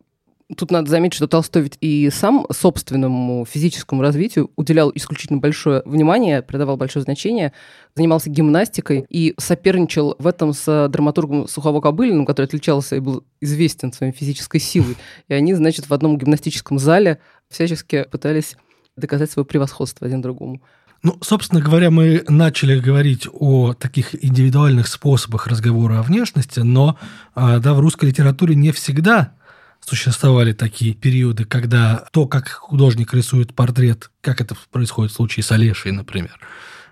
Тут 0.56 0.70
надо 0.70 0.92
заметить, 0.92 1.16
что 1.16 1.28
Толстой 1.28 1.64
ведь 1.64 1.78
и 1.82 2.08
сам 2.12 2.46
собственному 2.52 3.46
физическому 3.46 4.04
развитию 4.04 4.52
уделял 4.56 4.92
исключительно 4.94 5.40
большое 5.40 5.82
внимание, 5.86 6.44
придавал 6.44 6.78
большое 6.78 7.02
значение, 7.02 7.52
занимался 7.96 8.30
гимнастикой 8.30 9.08
и 9.10 9.34
соперничал 9.40 10.16
в 10.20 10.28
этом 10.28 10.54
с 10.54 10.88
драматургом 10.88 11.48
Сухово 11.48 11.82
Кобылиным, 11.82 12.28
который 12.28 12.46
отличался 12.46 12.96
и 12.96 13.00
был 13.00 13.24
известен 13.42 13.92
своей 13.92 14.14
физической 14.14 14.60
силой. 14.60 14.96
И 15.30 15.34
они, 15.34 15.56
значит, 15.56 15.90
в 15.90 15.94
одном 15.96 16.16
гимнастическом 16.16 16.78
зале 16.78 17.18
всячески 17.50 18.06
пытались 18.12 18.56
доказать 18.96 19.32
свое 19.32 19.48
превосходство 19.48 20.06
один 20.06 20.22
другому. 20.22 20.62
Ну, 21.06 21.20
собственно 21.22 21.62
говоря, 21.62 21.92
мы 21.92 22.24
начали 22.28 22.80
говорить 22.80 23.28
о 23.32 23.74
таких 23.74 24.16
индивидуальных 24.26 24.88
способах 24.88 25.46
разговора 25.46 26.00
о 26.00 26.02
внешности, 26.02 26.62
но 26.62 26.98
а, 27.36 27.60
да, 27.60 27.76
в 27.76 27.80
русской 27.80 28.06
литературе 28.06 28.56
не 28.56 28.72
всегда 28.72 29.34
существовали 29.82 30.52
такие 30.52 30.96
периоды, 30.96 31.46
когда 31.46 32.06
то, 32.12 32.26
как 32.26 32.50
художник 32.50 33.14
рисует 33.14 33.54
портрет, 33.54 34.10
как 34.22 34.42
это 34.42 34.56
происходит 34.72 35.12
в 35.12 35.16
случае 35.16 35.44
с 35.44 35.52
Олешей, 35.52 35.92
например, 35.92 36.40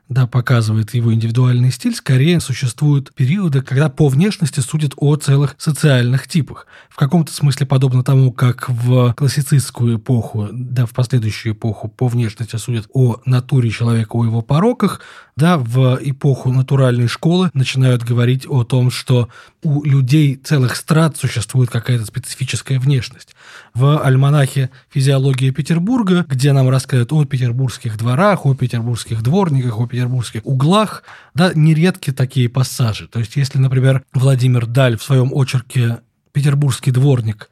да, 0.10 0.28
показывает 0.28 0.94
его 0.94 1.14
индивидуальный 1.14 1.72
стиль, 1.72 1.96
скорее 1.96 2.40
существуют 2.40 3.14
периоды, 3.14 3.62
когда 3.62 3.90
по 3.90 4.10
внешности 4.10 4.60
судят 4.60 4.94
о 4.98 5.16
целых 5.16 5.56
социальных 5.58 6.28
типах. 6.28 6.68
В 6.90 6.98
каком-то 6.98 7.34
смысле 7.34 7.66
подобно 7.66 8.04
тому, 8.04 8.32
как 8.32 8.70
в 8.70 9.14
классицистскую 9.14 9.98
эпоху, 9.98 10.50
да, 10.52 10.86
в 10.86 10.92
последующую 10.92 11.54
эпоху 11.54 11.88
по 11.88 12.08
внешности 12.08 12.56
судят 12.58 12.88
о 12.94 13.22
натуре 13.26 13.70
человека, 13.70 14.16
о 14.16 14.26
его 14.26 14.42
пороках, 14.42 15.02
да, 15.36 15.58
в 15.58 16.00
эпоху 16.02 16.52
натуральной 16.52 17.08
школы 17.08 17.50
начинают 17.54 18.04
говорить 18.04 18.46
о 18.48 18.64
том, 18.64 18.92
что 18.92 19.30
у 19.64 19.84
людей 19.84 20.36
целых 20.36 20.76
страт 20.76 21.18
существует 21.18 21.70
какая-то 21.70 22.06
специфическая 22.06 22.80
внешность. 22.80 23.36
В 23.74 24.04
альманахе 24.04 24.70
«Физиология 24.90 25.52
Петербурга», 25.52 26.26
где 26.28 26.54
нам 26.54 26.70
рассказывают 26.70 27.14
о 27.14 27.26
петербургских 27.26 27.98
дворах, 27.98 28.46
о 28.46 28.54
петербургских 28.54 29.24
дворниках, 29.24 29.80
о 29.80 29.88
петербургских 29.88 30.42
углах, 30.46 31.04
да, 31.34 31.52
нередки 31.56 32.12
такие 32.12 32.50
пассажи. 32.50 33.08
То 33.08 33.20
есть, 33.20 33.36
если, 33.36 33.58
например, 33.58 34.04
Владимир 34.14 34.66
Даль 34.66 34.98
в 34.98 35.04
своем 35.04 35.32
очерке 35.34 36.00
«Петербургский 36.32 36.92
дворник» 36.92 37.50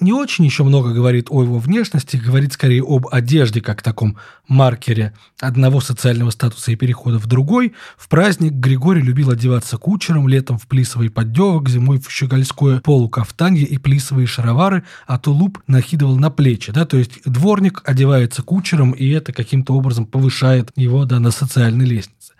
не 0.00 0.12
очень 0.12 0.44
еще 0.44 0.64
много 0.64 0.92
говорит 0.92 1.28
о 1.30 1.42
его 1.42 1.58
внешности, 1.58 2.16
говорит 2.16 2.52
скорее 2.52 2.82
об 2.82 3.06
одежде, 3.12 3.60
как 3.60 3.80
таком 3.80 4.16
маркере 4.48 5.14
одного 5.40 5.80
социального 5.80 6.30
статуса 6.30 6.72
и 6.72 6.76
перехода 6.76 7.18
в 7.18 7.26
другой. 7.26 7.74
В 7.96 8.08
праздник 8.08 8.52
Григорий 8.52 9.02
любил 9.02 9.30
одеваться 9.30 9.78
кучером, 9.78 10.26
летом 10.26 10.58
в 10.58 10.66
плисовый 10.66 11.10
поддевок, 11.10 11.68
зимой 11.68 12.00
в 12.00 12.10
щегольское 12.10 12.80
полукафтанье 12.80 13.64
и 13.64 13.78
плисовые 13.78 14.26
шаровары, 14.26 14.82
а 15.06 15.18
тулуп 15.18 15.60
накидывал 15.68 16.16
на 16.16 16.30
плечи. 16.30 16.72
Да? 16.72 16.86
То 16.86 16.96
есть 16.96 17.22
дворник 17.24 17.82
одевается 17.84 18.42
кучером, 18.42 18.92
и 18.92 19.08
это 19.10 19.32
каким-то 19.32 19.74
образом 19.74 20.06
повышает 20.06 20.70
его 20.74 21.04
да, 21.04 21.20
на 21.20 21.30
социальной 21.30 21.84
лестнице 21.84 22.32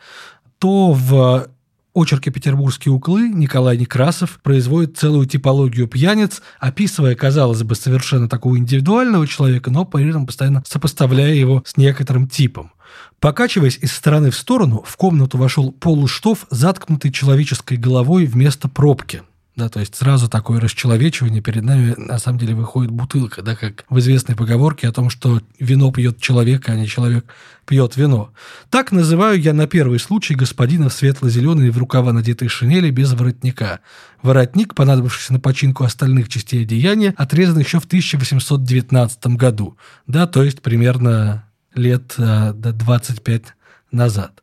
то 0.59 0.93
в 0.93 1.49
очерке 1.95 2.31
«Петербургские 2.31 2.93
уклы» 2.93 3.29
Николай 3.29 3.79
Некрасов 3.79 4.41
производит 4.43 4.99
целую 4.99 5.27
типологию 5.27 5.87
пьяниц, 5.87 6.43
описывая, 6.59 7.15
казалось 7.15 7.63
бы, 7.63 7.75
совершенно 7.75 8.29
такого 8.29 8.59
индивидуального 8.59 9.27
человека, 9.27 9.71
но 9.71 9.85
при 9.85 10.09
этом 10.09 10.27
постоянно 10.27 10.63
сопоставляя 10.67 11.33
его 11.33 11.63
с 11.65 11.77
некоторым 11.77 12.29
типом. 12.29 12.73
Покачиваясь 13.21 13.79
из 13.81 13.93
стороны 13.93 14.31
в 14.31 14.37
сторону, 14.37 14.85
в 14.87 14.97
комнату 14.97 15.39
вошел 15.39 15.73
полуштов, 15.73 16.47
заткнутый 16.51 17.11
человеческой 17.11 17.77
головой 17.77 18.27
вместо 18.27 18.69
пробки– 18.69 19.23
да, 19.57 19.69
то 19.69 19.79
есть 19.79 19.95
сразу 19.95 20.29
такое 20.29 20.59
расчеловечивание, 20.61 21.41
перед 21.41 21.63
нами 21.63 21.95
на 21.97 22.19
самом 22.19 22.39
деле 22.39 22.55
выходит 22.55 22.91
бутылка, 22.91 23.41
да, 23.41 23.55
как 23.55 23.85
в 23.89 23.99
известной 24.01 24.35
поговорке 24.35 24.89
о 24.89 24.93
том, 24.93 25.11
что 25.11 25.41
вино 25.61 25.93
пьет 25.93 26.21
человек, 26.21 26.69
а 26.69 26.75
не 26.75 26.89
человек 26.89 27.25
пьет 27.65 27.97
вино. 27.97 28.33
Так 28.69 28.91
называю 28.91 29.41
я 29.41 29.53
на 29.53 29.67
первый 29.67 30.01
случай 30.01 30.35
господина 30.35 30.89
в 30.89 30.93
светло-зеленой 30.93 31.71
в 31.71 31.79
рукава 31.79 32.13
надетой 32.13 32.49
шинели 32.49 32.91
без 32.91 33.13
воротника. 33.13 33.81
Воротник, 34.23 34.75
понадобившийся 34.75 35.33
на 35.33 35.41
починку 35.41 35.85
остальных 35.85 36.29
частей 36.29 36.63
одеяния, 36.63 37.15
отрезан 37.17 37.59
еще 37.59 37.79
в 37.79 37.85
1819 37.85 39.27
году, 39.29 39.77
да, 40.07 40.27
то 40.27 40.43
есть 40.43 40.63
примерно 40.63 41.49
лет 41.75 42.15
до 42.17 42.53
25 42.55 43.55
назад. 43.93 44.43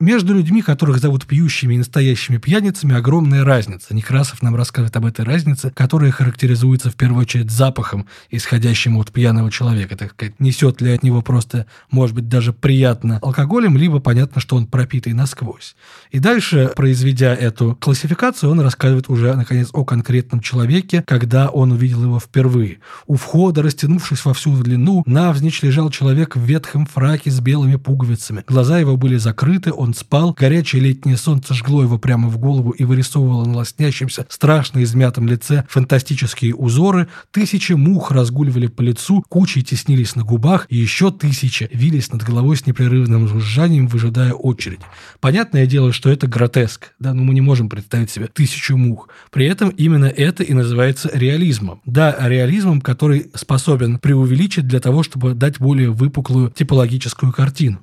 Между 0.00 0.34
людьми, 0.34 0.62
которых 0.62 0.98
зовут 0.98 1.26
пьющими 1.26 1.74
и 1.74 1.78
настоящими 1.78 2.38
пьяницами, 2.38 2.94
огромная 2.94 3.44
разница. 3.44 3.94
Некрасов 3.94 4.40
нам 4.40 4.56
рассказывает 4.56 4.96
об 4.96 5.04
этой 5.04 5.26
разнице, 5.26 5.70
которая 5.70 6.10
характеризуется 6.10 6.90
в 6.90 6.94
первую 6.94 7.20
очередь 7.20 7.50
запахом, 7.50 8.06
исходящим 8.30 8.96
от 8.96 9.12
пьяного 9.12 9.50
человека. 9.50 9.96
Так 9.98 10.12
сказать, 10.12 10.40
несет 10.40 10.80
ли 10.80 10.92
от 10.92 11.02
него 11.02 11.20
просто, 11.20 11.66
может 11.90 12.14
быть, 12.14 12.28
даже 12.28 12.54
приятно 12.54 13.18
алкоголем, 13.20 13.76
либо 13.76 14.00
понятно, 14.00 14.40
что 14.40 14.56
он 14.56 14.66
пропитый 14.66 15.12
насквозь. 15.12 15.76
И 16.10 16.18
дальше, 16.18 16.72
произведя 16.74 17.34
эту 17.34 17.76
классификацию, 17.78 18.50
он 18.50 18.60
рассказывает 18.60 19.10
уже, 19.10 19.34
наконец, 19.34 19.68
о 19.74 19.84
конкретном 19.84 20.40
человеке, 20.40 21.04
когда 21.06 21.48
он 21.48 21.72
увидел 21.72 22.02
его 22.04 22.18
впервые. 22.18 22.78
У 23.06 23.16
входа, 23.16 23.62
растянувшись 23.62 24.24
во 24.24 24.32
всю 24.32 24.56
длину, 24.56 25.02
навзничь 25.04 25.62
лежал 25.62 25.90
человек 25.90 26.36
в 26.36 26.40
ветхом 26.40 26.86
фраке 26.86 27.30
с 27.30 27.40
белыми 27.40 27.76
пуговицами. 27.76 28.44
Глаза 28.46 28.78
его 28.78 28.96
были 28.96 29.16
закрыты, 29.16 29.49
он 29.72 29.94
спал, 29.94 30.34
горячее 30.38 30.82
летнее 30.82 31.16
солнце 31.16 31.54
жгло 31.54 31.82
его 31.82 31.98
прямо 31.98 32.28
в 32.28 32.38
голову 32.38 32.70
и 32.70 32.84
вырисовывало 32.84 33.44
на 33.44 33.56
лоснящемся, 33.56 34.26
страшно 34.28 34.82
измятом 34.82 35.26
лице 35.26 35.64
фантастические 35.68 36.54
узоры, 36.54 37.08
тысячи 37.30 37.72
мух 37.72 38.10
разгуливали 38.10 38.68
по 38.68 38.82
лицу, 38.82 39.24
кучей 39.28 39.62
теснились 39.62 40.16
на 40.16 40.24
губах, 40.24 40.66
и 40.68 40.76
еще 40.76 41.10
тысячи 41.10 41.68
вились 41.72 42.12
над 42.12 42.22
головой 42.22 42.56
с 42.56 42.66
непрерывным 42.66 43.28
жужжанием, 43.28 43.86
выжидая 43.86 44.32
очередь. 44.32 44.80
Понятное 45.20 45.66
дело, 45.66 45.92
что 45.92 46.10
это 46.10 46.26
гротеск, 46.26 46.92
да, 46.98 47.14
но 47.14 47.22
мы 47.22 47.34
не 47.34 47.40
можем 47.40 47.68
представить 47.68 48.10
себе 48.10 48.26
тысячу 48.26 48.76
мух. 48.76 49.08
При 49.30 49.46
этом 49.46 49.70
именно 49.70 50.06
это 50.06 50.42
и 50.42 50.52
называется 50.54 51.10
реализмом. 51.12 51.80
Да, 51.84 52.16
реализмом, 52.20 52.80
который 52.80 53.30
способен 53.34 53.98
преувеличить 53.98 54.66
для 54.66 54.80
того, 54.80 55.02
чтобы 55.02 55.34
дать 55.34 55.58
более 55.58 55.90
выпуклую 55.90 56.50
типологическую 56.50 57.32
картину. 57.32 57.80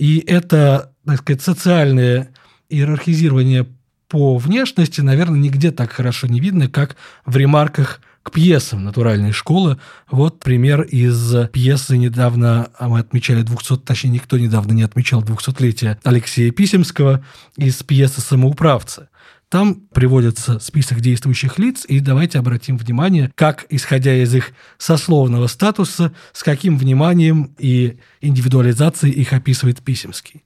И 0.00 0.24
это, 0.26 0.94
так 1.04 1.18
сказать, 1.18 1.42
социальное 1.42 2.30
иерархизирование 2.70 3.66
по 4.08 4.38
внешности, 4.38 5.02
наверное, 5.02 5.38
нигде 5.38 5.72
так 5.72 5.92
хорошо 5.92 6.26
не 6.26 6.40
видно, 6.40 6.70
как 6.70 6.96
в 7.26 7.36
ремарках 7.36 8.00
к 8.22 8.32
пьесам 8.32 8.82
натуральной 8.82 9.32
школы. 9.32 9.76
Вот 10.10 10.40
пример 10.40 10.80
из 10.80 11.48
пьесы 11.50 11.98
недавно, 11.98 12.70
а 12.78 12.88
мы 12.88 13.00
отмечали 13.00 13.42
200, 13.42 13.76
точнее, 13.76 14.12
никто 14.12 14.38
недавно 14.38 14.72
не 14.72 14.84
отмечал 14.84 15.22
200-летие 15.22 15.98
Алексея 16.02 16.50
Писемского 16.50 17.22
из 17.58 17.82
пьесы 17.82 18.22
«Самоуправцы». 18.22 19.09
Там 19.50 19.74
приводится 19.92 20.60
список 20.60 21.00
действующих 21.00 21.58
лиц, 21.58 21.84
и 21.86 22.00
давайте 22.00 22.38
обратим 22.38 22.78
внимание, 22.78 23.32
как, 23.34 23.66
исходя 23.68 24.14
из 24.14 24.32
их 24.34 24.52
сословного 24.78 25.48
статуса, 25.48 26.12
с 26.32 26.42
каким 26.42 26.78
вниманием 26.78 27.54
и 27.58 27.98
индивидуализацией 28.20 29.12
их 29.12 29.32
описывает 29.32 29.82
Писемский 29.82 30.44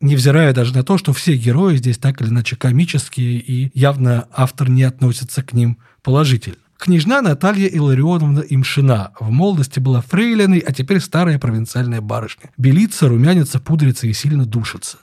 невзирая 0.00 0.52
даже 0.52 0.74
на 0.74 0.84
то, 0.84 0.98
что 0.98 1.12
все 1.12 1.36
герои 1.36 1.76
здесь 1.76 1.98
так 1.98 2.20
или 2.20 2.28
иначе 2.28 2.56
комические, 2.56 3.38
и 3.38 3.70
явно 3.74 4.28
автор 4.32 4.68
не 4.68 4.84
относится 4.84 5.42
к 5.42 5.52
ним 5.52 5.78
положительно. 6.02 6.58
Княжна 6.76 7.22
Наталья 7.22 7.66
Илларионовна 7.66 8.40
Имшина 8.48 9.10
в 9.18 9.30
молодости 9.30 9.80
была 9.80 10.00
фрейлиной, 10.00 10.60
а 10.60 10.72
теперь 10.72 11.00
старая 11.00 11.38
провинциальная 11.38 12.00
барышня. 12.00 12.50
Белится, 12.56 13.08
румянится, 13.08 13.58
пудрится 13.58 14.06
и 14.06 14.12
сильно 14.12 14.46
душится. 14.46 14.98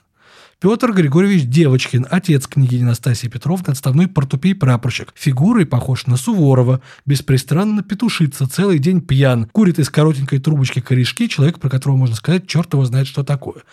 Петр 0.58 0.92
Григорьевич 0.92 1.44
Девочкин, 1.44 2.06
отец 2.08 2.46
княгини 2.46 2.84
Настасии 2.84 3.28
Петровны, 3.28 3.72
отставной 3.72 4.08
портупей-прапорщик. 4.08 5.12
Фигурой 5.14 5.66
похож 5.66 6.06
на 6.06 6.16
Суворова, 6.16 6.80
беспристрастно 7.04 7.82
петушится, 7.82 8.48
целый 8.48 8.78
день 8.78 9.02
пьян, 9.02 9.50
курит 9.52 9.78
из 9.78 9.90
коротенькой 9.90 10.38
трубочки 10.38 10.80
корешки, 10.80 11.28
человек, 11.28 11.58
про 11.58 11.68
которого 11.68 11.98
можно 11.98 12.16
сказать, 12.16 12.46
черт 12.46 12.72
его 12.72 12.86
знает, 12.86 13.06
что 13.06 13.22
такое. 13.22 13.64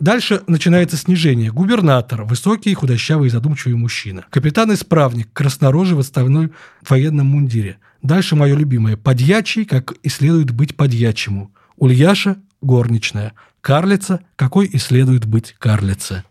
Дальше 0.00 0.42
начинается 0.48 0.96
снижение. 0.96 1.52
Губернатор, 1.52 2.24
высокий, 2.24 2.74
худощавый 2.74 3.28
и 3.28 3.30
задумчивый 3.30 3.76
мужчина. 3.76 4.24
Капитан-исправник, 4.28 5.32
краснорожий 5.32 5.94
в 5.94 6.00
отставной 6.00 6.50
военном 6.88 7.28
мундире. 7.28 7.78
Дальше 8.02 8.34
мое 8.34 8.56
любимое. 8.56 8.96
Подьячий, 8.96 9.64
как 9.64 9.92
и 9.92 10.08
следует 10.08 10.50
быть 10.50 10.76
подьячему. 10.76 11.52
Ульяша– 11.76 12.38
горничная 12.62 13.32
карлица, 13.62 14.20
какой 14.36 14.66
и 14.66 14.76
следует 14.76 15.24
быть 15.24 15.54
карлице. 15.58 16.24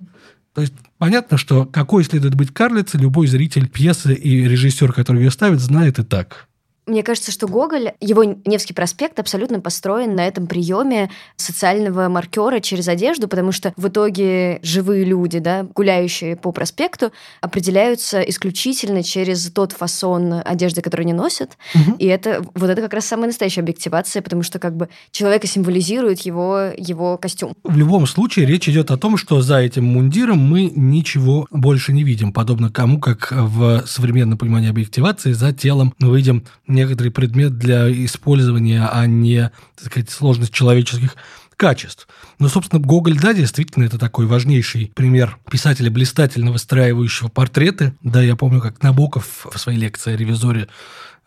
То 0.53 0.61
есть 0.61 0.73
понятно, 0.99 1.37
что 1.37 1.65
какой 1.65 2.03
следует 2.03 2.35
быть 2.35 2.53
карлице, 2.53 2.97
любой 2.97 3.25
зритель 3.25 3.67
пьесы 3.67 4.13
и 4.13 4.47
режиссер, 4.47 4.93
который 4.93 5.23
ее 5.23 5.31
ставит, 5.31 5.59
знает 5.59 5.97
и 5.97 6.03
так. 6.03 6.47
Мне 6.91 7.03
кажется, 7.03 7.31
что 7.31 7.47
Гоголь, 7.47 7.93
его 8.01 8.25
Невский 8.45 8.73
проспект 8.73 9.17
абсолютно 9.17 9.61
построен 9.61 10.13
на 10.13 10.27
этом 10.27 10.45
приеме 10.45 11.09
социального 11.37 12.09
маркера 12.09 12.59
через 12.59 12.89
одежду, 12.89 13.29
потому 13.29 13.53
что 13.53 13.71
в 13.77 13.87
итоге 13.87 14.59
живые 14.61 15.05
люди, 15.05 15.39
да, 15.39 15.65
гуляющие 15.73 16.35
по 16.35 16.51
проспекту, 16.51 17.13
определяются 17.39 18.19
исключительно 18.19 19.03
через 19.03 19.49
тот 19.51 19.71
фасон 19.71 20.41
одежды, 20.43 20.81
который 20.81 21.03
они 21.03 21.13
носят. 21.13 21.51
Угу. 21.73 21.95
И 21.97 22.07
это 22.07 22.43
вот 22.55 22.69
это 22.69 22.81
как 22.81 22.93
раз 22.93 23.05
самая 23.05 23.27
настоящая 23.27 23.61
объективация, 23.61 24.21
потому 24.21 24.43
что 24.43 24.59
как 24.59 24.75
бы 24.75 24.89
человека 25.11 25.47
символизирует 25.47 26.19
его, 26.19 26.71
его 26.77 27.17
костюм. 27.17 27.53
В 27.63 27.77
любом 27.77 28.05
случае 28.05 28.45
речь 28.47 28.67
идет 28.67 28.91
о 28.91 28.97
том, 28.97 29.15
что 29.15 29.41
за 29.41 29.59
этим 29.59 29.85
мундиром 29.85 30.39
мы 30.39 30.69
ничего 30.75 31.47
больше 31.51 31.93
не 31.93 32.03
видим, 32.03 32.33
подобно 32.33 32.69
тому, 32.69 32.99
как 32.99 33.31
в 33.31 33.85
современном 33.87 34.37
понимании 34.37 34.69
объективации 34.69 35.31
за 35.31 35.53
телом 35.53 35.93
мы 35.97 36.17
видим 36.17 36.43
некоторый 36.81 37.09
предмет 37.09 37.57
для 37.57 37.89
использования, 38.05 38.87
а 38.91 39.05
не, 39.05 39.51
так 39.75 39.85
сказать, 39.87 40.09
сложность 40.09 40.53
человеческих 40.53 41.15
качеств. 41.57 42.07
Но, 42.39 42.49
собственно, 42.49 42.81
Гоголь, 42.81 43.19
да, 43.19 43.33
действительно, 43.33 43.83
это 43.83 43.99
такой 43.99 44.25
важнейший 44.25 44.91
пример 44.95 45.37
писателя, 45.49 45.91
блистательно 45.91 46.51
выстраивающего 46.51 47.27
портреты. 47.27 47.93
Да, 48.01 48.21
я 48.21 48.35
помню, 48.35 48.61
как 48.61 48.81
Набоков 48.81 49.45
в 49.51 49.57
своей 49.59 49.77
лекции 49.77 50.13
о 50.13 50.17
ревизоре 50.17 50.67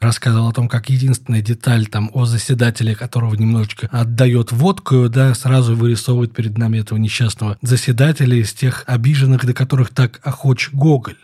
рассказывал 0.00 0.49
о 0.49 0.52
том, 0.52 0.68
как 0.68 0.90
единственная 0.90 1.40
деталь 1.40 1.87
там 1.87 2.11
о 2.12 2.25
заседателе, 2.25 2.96
которого 2.96 3.34
немножечко 3.37 3.88
отдает 3.92 4.50
водку, 4.50 5.08
да, 5.08 5.34
сразу 5.34 5.76
вырисовывает 5.76 6.34
перед 6.34 6.58
нами 6.58 6.78
этого 6.78 6.99
несчастного 6.99 7.56
заседателя 7.62 8.37
из 8.37 8.52
тех 8.52 8.82
обиженных, 8.87 9.46
до 9.46 9.54
которых 9.54 9.90
так 9.90 10.20
охоч 10.25 10.70
Гоголь. 10.73 11.16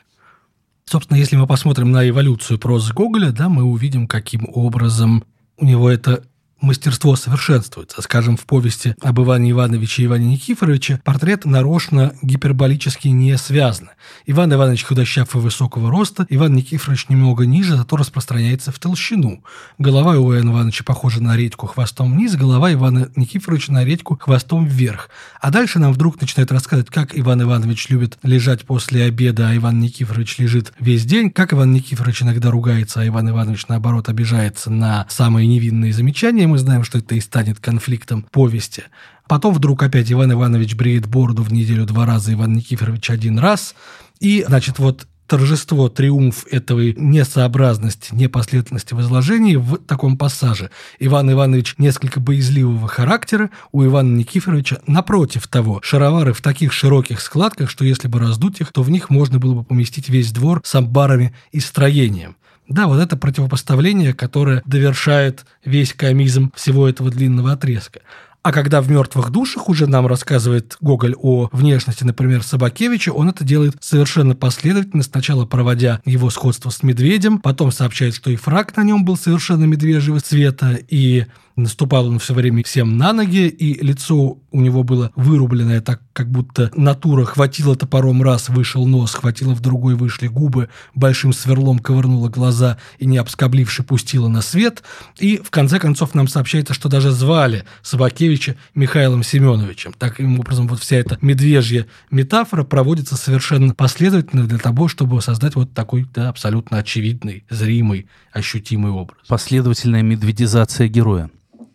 Собственно, 0.90 1.18
если 1.18 1.36
мы 1.36 1.46
посмотрим 1.46 1.92
на 1.92 2.08
эволюцию 2.08 2.58
прозы 2.58 2.92
Гоголя, 2.92 3.30
да, 3.30 3.48
мы 3.48 3.62
увидим, 3.62 4.08
каким 4.08 4.48
образом 4.52 5.22
у 5.56 5.64
него 5.64 5.88
это 5.88 6.24
мастерство 6.60 7.16
совершенствуется. 7.16 8.02
Скажем, 8.02 8.36
в 8.36 8.44
повести 8.44 8.94
об 9.00 9.20
Иване 9.20 9.50
Ивановиче 9.50 10.02
и 10.02 10.06
Иване 10.06 10.26
Никифоровиче 10.26 11.00
портрет 11.04 11.44
нарочно 11.44 12.14
гиперболически 12.22 13.08
не 13.08 13.36
связан. 13.38 13.90
Иван 14.26 14.52
Иванович 14.52 14.84
худощав 14.84 15.34
и 15.34 15.38
высокого 15.38 15.90
роста, 15.90 16.26
Иван 16.28 16.54
Никифорович 16.54 17.08
немного 17.08 17.46
ниже, 17.46 17.76
зато 17.76 17.96
распространяется 17.96 18.72
в 18.72 18.78
толщину. 18.78 19.42
Голова 19.78 20.12
у 20.18 20.32
Ивана 20.34 20.50
Ивановича 20.50 20.84
похожа 20.84 21.22
на 21.22 21.36
редьку 21.36 21.66
хвостом 21.66 22.12
вниз, 22.12 22.36
голова 22.36 22.72
Ивана 22.72 23.10
Никифоровича 23.16 23.72
на 23.72 23.84
редьку 23.84 24.18
хвостом 24.18 24.66
вверх. 24.66 25.10
А 25.40 25.50
дальше 25.50 25.78
нам 25.78 25.92
вдруг 25.92 26.20
начинает 26.20 26.52
рассказывать, 26.52 26.90
как 26.90 27.18
Иван 27.18 27.42
Иванович 27.42 27.88
любит 27.88 28.18
лежать 28.22 28.64
после 28.64 29.04
обеда, 29.04 29.48
а 29.48 29.56
Иван 29.56 29.80
Никифорович 29.80 30.38
лежит 30.38 30.72
весь 30.78 31.04
день, 31.04 31.30
как 31.30 31.52
Иван 31.52 31.72
Никифорович 31.72 32.22
иногда 32.22 32.50
ругается, 32.50 33.00
а 33.00 33.06
Иван 33.06 33.30
Иванович, 33.30 33.66
наоборот, 33.68 34.08
обижается 34.08 34.70
на 34.70 35.06
самые 35.08 35.46
невинные 35.46 35.92
замечания 35.92 36.46
мы 36.50 36.58
знаем, 36.58 36.84
что 36.84 36.98
это 36.98 37.14
и 37.14 37.20
станет 37.20 37.58
конфликтом 37.58 38.22
повести. 38.22 38.84
Потом 39.28 39.54
вдруг 39.54 39.82
опять 39.82 40.10
Иван 40.10 40.32
Иванович 40.32 40.74
бреет 40.74 41.06
бороду 41.06 41.42
в 41.42 41.52
неделю 41.52 41.86
два 41.86 42.04
раза, 42.04 42.32
Иван 42.32 42.54
Никифорович 42.54 43.10
один 43.10 43.38
раз. 43.38 43.74
И, 44.18 44.44
значит, 44.46 44.78
вот 44.78 45.06
торжество, 45.30 45.88
триумф 45.88 46.44
этой 46.50 46.92
несообразности, 46.94 48.12
непоследовательности 48.12 48.94
в 48.94 49.00
изложении 49.00 49.54
в 49.54 49.76
таком 49.76 50.18
пассаже. 50.18 50.70
Иван 50.98 51.30
Иванович 51.30 51.76
несколько 51.78 52.18
боязливого 52.18 52.88
характера, 52.88 53.50
у 53.70 53.84
Ивана 53.84 54.16
Никифоровича, 54.16 54.80
напротив 54.88 55.46
того, 55.46 55.80
шаровары 55.82 56.32
в 56.32 56.42
таких 56.42 56.72
широких 56.72 57.20
складках, 57.20 57.70
что 57.70 57.84
если 57.84 58.08
бы 58.08 58.18
раздуть 58.18 58.60
их, 58.60 58.72
то 58.72 58.82
в 58.82 58.90
них 58.90 59.08
можно 59.08 59.38
было 59.38 59.54
бы 59.54 59.62
поместить 59.62 60.08
весь 60.08 60.32
двор 60.32 60.62
с 60.64 60.74
амбарами 60.74 61.32
и 61.52 61.60
строением. 61.60 62.34
Да, 62.70 62.86
вот 62.86 63.00
это 63.00 63.16
противопоставление, 63.16 64.14
которое 64.14 64.62
довершает 64.64 65.44
весь 65.64 65.92
комизм 65.92 66.52
всего 66.54 66.88
этого 66.88 67.10
длинного 67.10 67.52
отрезка. 67.52 68.00
А 68.42 68.52
когда 68.52 68.80
в 68.80 68.88
«Мертвых 68.88 69.30
душах» 69.30 69.68
уже 69.68 69.86
нам 69.86 70.06
рассказывает 70.06 70.76
Гоголь 70.80 71.14
о 71.20 71.50
внешности, 71.52 72.04
например, 72.04 72.42
Собакевича, 72.42 73.10
он 73.10 73.28
это 73.28 73.44
делает 73.44 73.74
совершенно 73.80 74.34
последовательно, 74.34 75.02
сначала 75.02 75.44
проводя 75.44 76.00
его 76.06 76.30
сходство 76.30 76.70
с 76.70 76.82
медведем, 76.82 77.38
потом 77.40 77.70
сообщает, 77.70 78.14
что 78.14 78.30
и 78.30 78.36
фраг 78.36 78.74
на 78.76 78.84
нем 78.84 79.04
был 79.04 79.18
совершенно 79.18 79.64
медвежьего 79.64 80.20
цвета, 80.20 80.78
и 80.88 81.26
Наступал 81.60 82.06
он 82.06 82.18
все 82.18 82.32
время 82.32 82.64
всем 82.64 82.96
на 82.96 83.12
ноги, 83.12 83.46
и 83.46 83.84
лицо 83.84 84.38
у 84.50 84.60
него 84.60 84.82
было 84.82 85.12
вырубленное 85.14 85.82
так, 85.82 86.00
как 86.14 86.30
будто 86.30 86.70
натура 86.74 87.24
хватила 87.24 87.76
топором 87.76 88.22
раз, 88.22 88.48
вышел 88.48 88.86
нос, 88.86 89.14
хватила 89.14 89.54
в 89.54 89.60
другой, 89.60 89.94
вышли 89.94 90.26
губы, 90.26 90.70
большим 90.94 91.34
сверлом 91.34 91.78
ковырнула 91.78 92.30
глаза 92.30 92.78
и, 92.98 93.04
не 93.04 93.18
обскобливши, 93.18 93.82
пустила 93.82 94.28
на 94.28 94.40
свет. 94.40 94.82
И, 95.18 95.36
в 95.36 95.50
конце 95.50 95.78
концов, 95.78 96.14
нам 96.14 96.28
сообщается, 96.28 96.72
что 96.72 96.88
даже 96.88 97.10
звали 97.10 97.64
Собакевича 97.82 98.56
Михаилом 98.74 99.22
Семеновичем. 99.22 99.92
Таким 99.92 100.40
образом, 100.40 100.66
вот 100.66 100.80
вся 100.80 100.96
эта 100.96 101.18
медвежья 101.20 101.86
метафора 102.10 102.64
проводится 102.64 103.16
совершенно 103.16 103.74
последовательно 103.74 104.46
для 104.46 104.58
того, 104.58 104.88
чтобы 104.88 105.20
создать 105.20 105.56
вот 105.56 105.74
такой 105.74 106.06
да, 106.14 106.30
абсолютно 106.30 106.78
очевидный, 106.78 107.44
зримый, 107.50 108.06
ощутимый 108.32 108.92
образ. 108.92 109.18
Последовательная 109.28 110.02
медведизация 110.02 110.88
героя. 110.88 111.30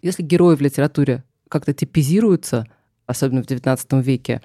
Если 0.05 0.21
герои 0.21 0.55
в 0.55 0.61
литературе 0.61 1.23
как-то 1.49 1.73
типизируются, 1.73 2.67
особенно 3.07 3.41
в 3.41 3.47
XIX 3.47 4.03
веке, 4.03 4.39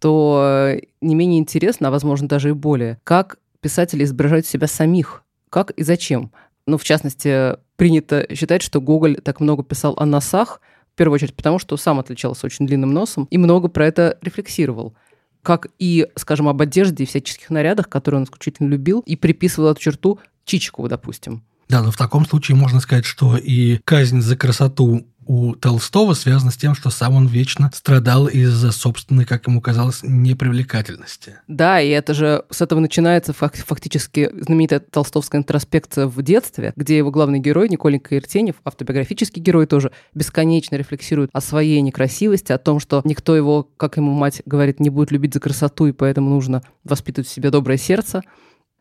то 0.00 0.76
не 1.00 1.14
менее 1.14 1.40
интересно, 1.40 1.88
а 1.88 1.90
возможно 1.90 2.28
даже 2.28 2.50
и 2.50 2.52
более, 2.52 3.00
как 3.04 3.38
писатели 3.62 4.04
изображают 4.04 4.44
себя 4.44 4.66
самих, 4.66 5.22
как 5.48 5.70
и 5.70 5.82
зачем. 5.82 6.30
Ну, 6.66 6.76
в 6.76 6.84
частности, 6.84 7.56
принято 7.76 8.26
считать, 8.34 8.60
что 8.60 8.82
Гоголь 8.82 9.16
так 9.16 9.40
много 9.40 9.62
писал 9.62 9.94
о 9.96 10.04
носах, 10.04 10.60
в 10.92 10.96
первую 10.98 11.14
очередь 11.14 11.34
потому, 11.34 11.58
что 11.58 11.78
сам 11.78 11.98
отличался 11.98 12.44
очень 12.44 12.66
длинным 12.66 12.92
носом 12.92 13.26
и 13.30 13.38
много 13.38 13.68
про 13.68 13.86
это 13.86 14.18
рефлексировал 14.20 14.94
как 15.40 15.68
и, 15.78 16.06
скажем, 16.16 16.48
об 16.48 16.60
одежде 16.60 17.04
и 17.04 17.06
всяческих 17.06 17.48
нарядах, 17.48 17.88
которые 17.88 18.18
он 18.18 18.24
исключительно 18.24 18.68
любил, 18.68 19.00
и 19.06 19.16
приписывал 19.16 19.70
эту 19.70 19.80
черту 19.80 20.18
Чичикову, 20.44 20.88
допустим. 20.88 21.42
Да, 21.68 21.82
но 21.82 21.90
в 21.90 21.96
таком 21.96 22.26
случае 22.26 22.56
можно 22.56 22.80
сказать, 22.80 23.04
что 23.04 23.36
и 23.36 23.78
казнь 23.84 24.20
за 24.20 24.36
красоту 24.36 25.06
у 25.28 25.54
Толстого 25.54 26.14
связана 26.14 26.50
с 26.50 26.56
тем, 26.56 26.74
что 26.74 26.88
сам 26.88 27.14
он 27.14 27.26
вечно 27.26 27.70
страдал 27.74 28.26
из-за 28.26 28.72
собственной, 28.72 29.26
как 29.26 29.46
ему 29.46 29.60
казалось, 29.60 30.00
непривлекательности. 30.02 31.36
Да, 31.46 31.80
и 31.82 31.90
это 31.90 32.14
же 32.14 32.44
с 32.50 32.62
этого 32.62 32.80
начинается 32.80 33.34
фактически 33.34 34.30
знаменитая 34.40 34.80
толстовская 34.80 35.42
интроспекция 35.42 36.06
в 36.06 36.22
детстве, 36.22 36.72
где 36.76 36.96
его 36.96 37.10
главный 37.10 37.40
герой 37.40 37.68
Николенька 37.68 38.16
Иртенев, 38.16 38.56
автобиографический 38.64 39.42
герой 39.42 39.66
тоже, 39.66 39.92
бесконечно 40.14 40.76
рефлексирует 40.76 41.28
о 41.34 41.42
своей 41.42 41.82
некрасивости, 41.82 42.52
о 42.52 42.58
том, 42.58 42.80
что 42.80 43.02
никто 43.04 43.36
его, 43.36 43.68
как 43.76 43.98
ему 43.98 44.12
мать 44.14 44.40
говорит, 44.46 44.80
не 44.80 44.88
будет 44.88 45.10
любить 45.10 45.34
за 45.34 45.40
красоту, 45.40 45.86
и 45.86 45.92
поэтому 45.92 46.30
нужно 46.30 46.62
воспитывать 46.84 47.28
в 47.28 47.32
себе 47.32 47.50
доброе 47.50 47.76
сердце 47.76 48.22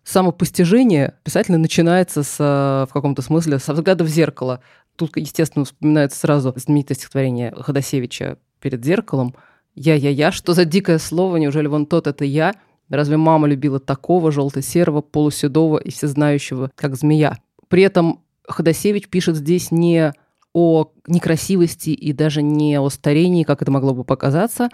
самопостижение 0.08 1.15
писателя 1.24 1.58
начинается 1.58 2.24
с, 2.24 2.38
в 2.39 2.93
каком-то 2.93 3.22
смысле 3.22 3.60
со 3.60 3.74
взгляда 3.74 4.06
в 4.06 4.08
зеркало. 4.08 4.62
Тут, 4.96 5.17
естественно, 5.17 5.65
вспоминается 5.65 6.17
сразу 6.17 6.54
знаменитое 6.56 6.96
стихотворение 6.96 7.54
Ходосевича 7.56 8.38
«Перед 8.62 8.86
зеркалом». 8.86 9.36
«Я-я-я, 9.76 10.32
что 10.32 10.54
за 10.54 10.63
дикое 10.63 10.98
слово, 10.98 11.38
неужели 11.38 11.67
вон 11.67 11.86
тот 11.86 12.08
это 12.08 12.24
я?» 12.24 12.54
Разве 12.89 13.17
мама 13.17 13.48
любила 13.48 13.82
такого 13.82 14.32
желто-серого, 14.32 15.02
полуседого 15.02 15.78
и 15.78 15.91
всезнающего, 15.91 16.72
как 16.76 16.96
змея? 16.96 17.38
При 17.67 17.84
этом 17.84 18.22
Ходосевич 18.48 19.10
пишет 19.10 19.36
здесь 19.36 19.72
не 19.72 20.13
о 20.54 20.86
некрасивости 21.06 21.89
и 21.89 22.13
даже 22.13 22.41
не 22.41 22.80
о 22.80 22.89
старении, 22.89 23.43
как 23.43 23.62
это 23.62 23.72
могло 23.72 23.93
бы 23.93 24.06
показаться. 24.06 24.70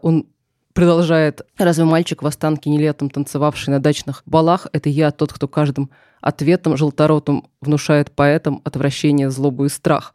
Он 0.00 0.26
продолжает 0.72 1.42
«Разве 1.58 1.84
мальчик 1.84 2.22
в 2.22 2.26
останке 2.26 2.70
не 2.70 2.78
летом, 2.78 3.10
танцевавший 3.10 3.72
на 3.72 3.80
дачных 3.80 4.22
балах, 4.26 4.66
это 4.72 4.88
я, 4.88 5.10
тот, 5.10 5.32
кто 5.32 5.48
каждым 5.48 5.90
ответом 6.20 6.76
желторотым 6.76 7.48
внушает 7.60 8.12
поэтам 8.12 8.60
отвращение, 8.64 9.30
злобу 9.30 9.64
и 9.64 9.68
страх». 9.68 10.14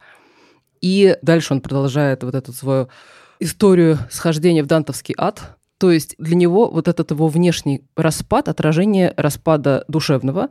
И 0.80 1.16
дальше 1.22 1.54
он 1.54 1.60
продолжает 1.60 2.22
вот 2.22 2.34
эту 2.34 2.52
свою 2.52 2.88
историю 3.40 3.98
схождения 4.10 4.62
в 4.62 4.66
дантовский 4.66 5.14
ад. 5.16 5.56
То 5.78 5.90
есть 5.90 6.14
для 6.18 6.34
него 6.36 6.70
вот 6.70 6.88
этот 6.88 7.10
его 7.12 7.28
внешний 7.28 7.84
распад, 7.96 8.48
отражение 8.48 9.14
распада 9.16 9.84
душевного, 9.88 10.48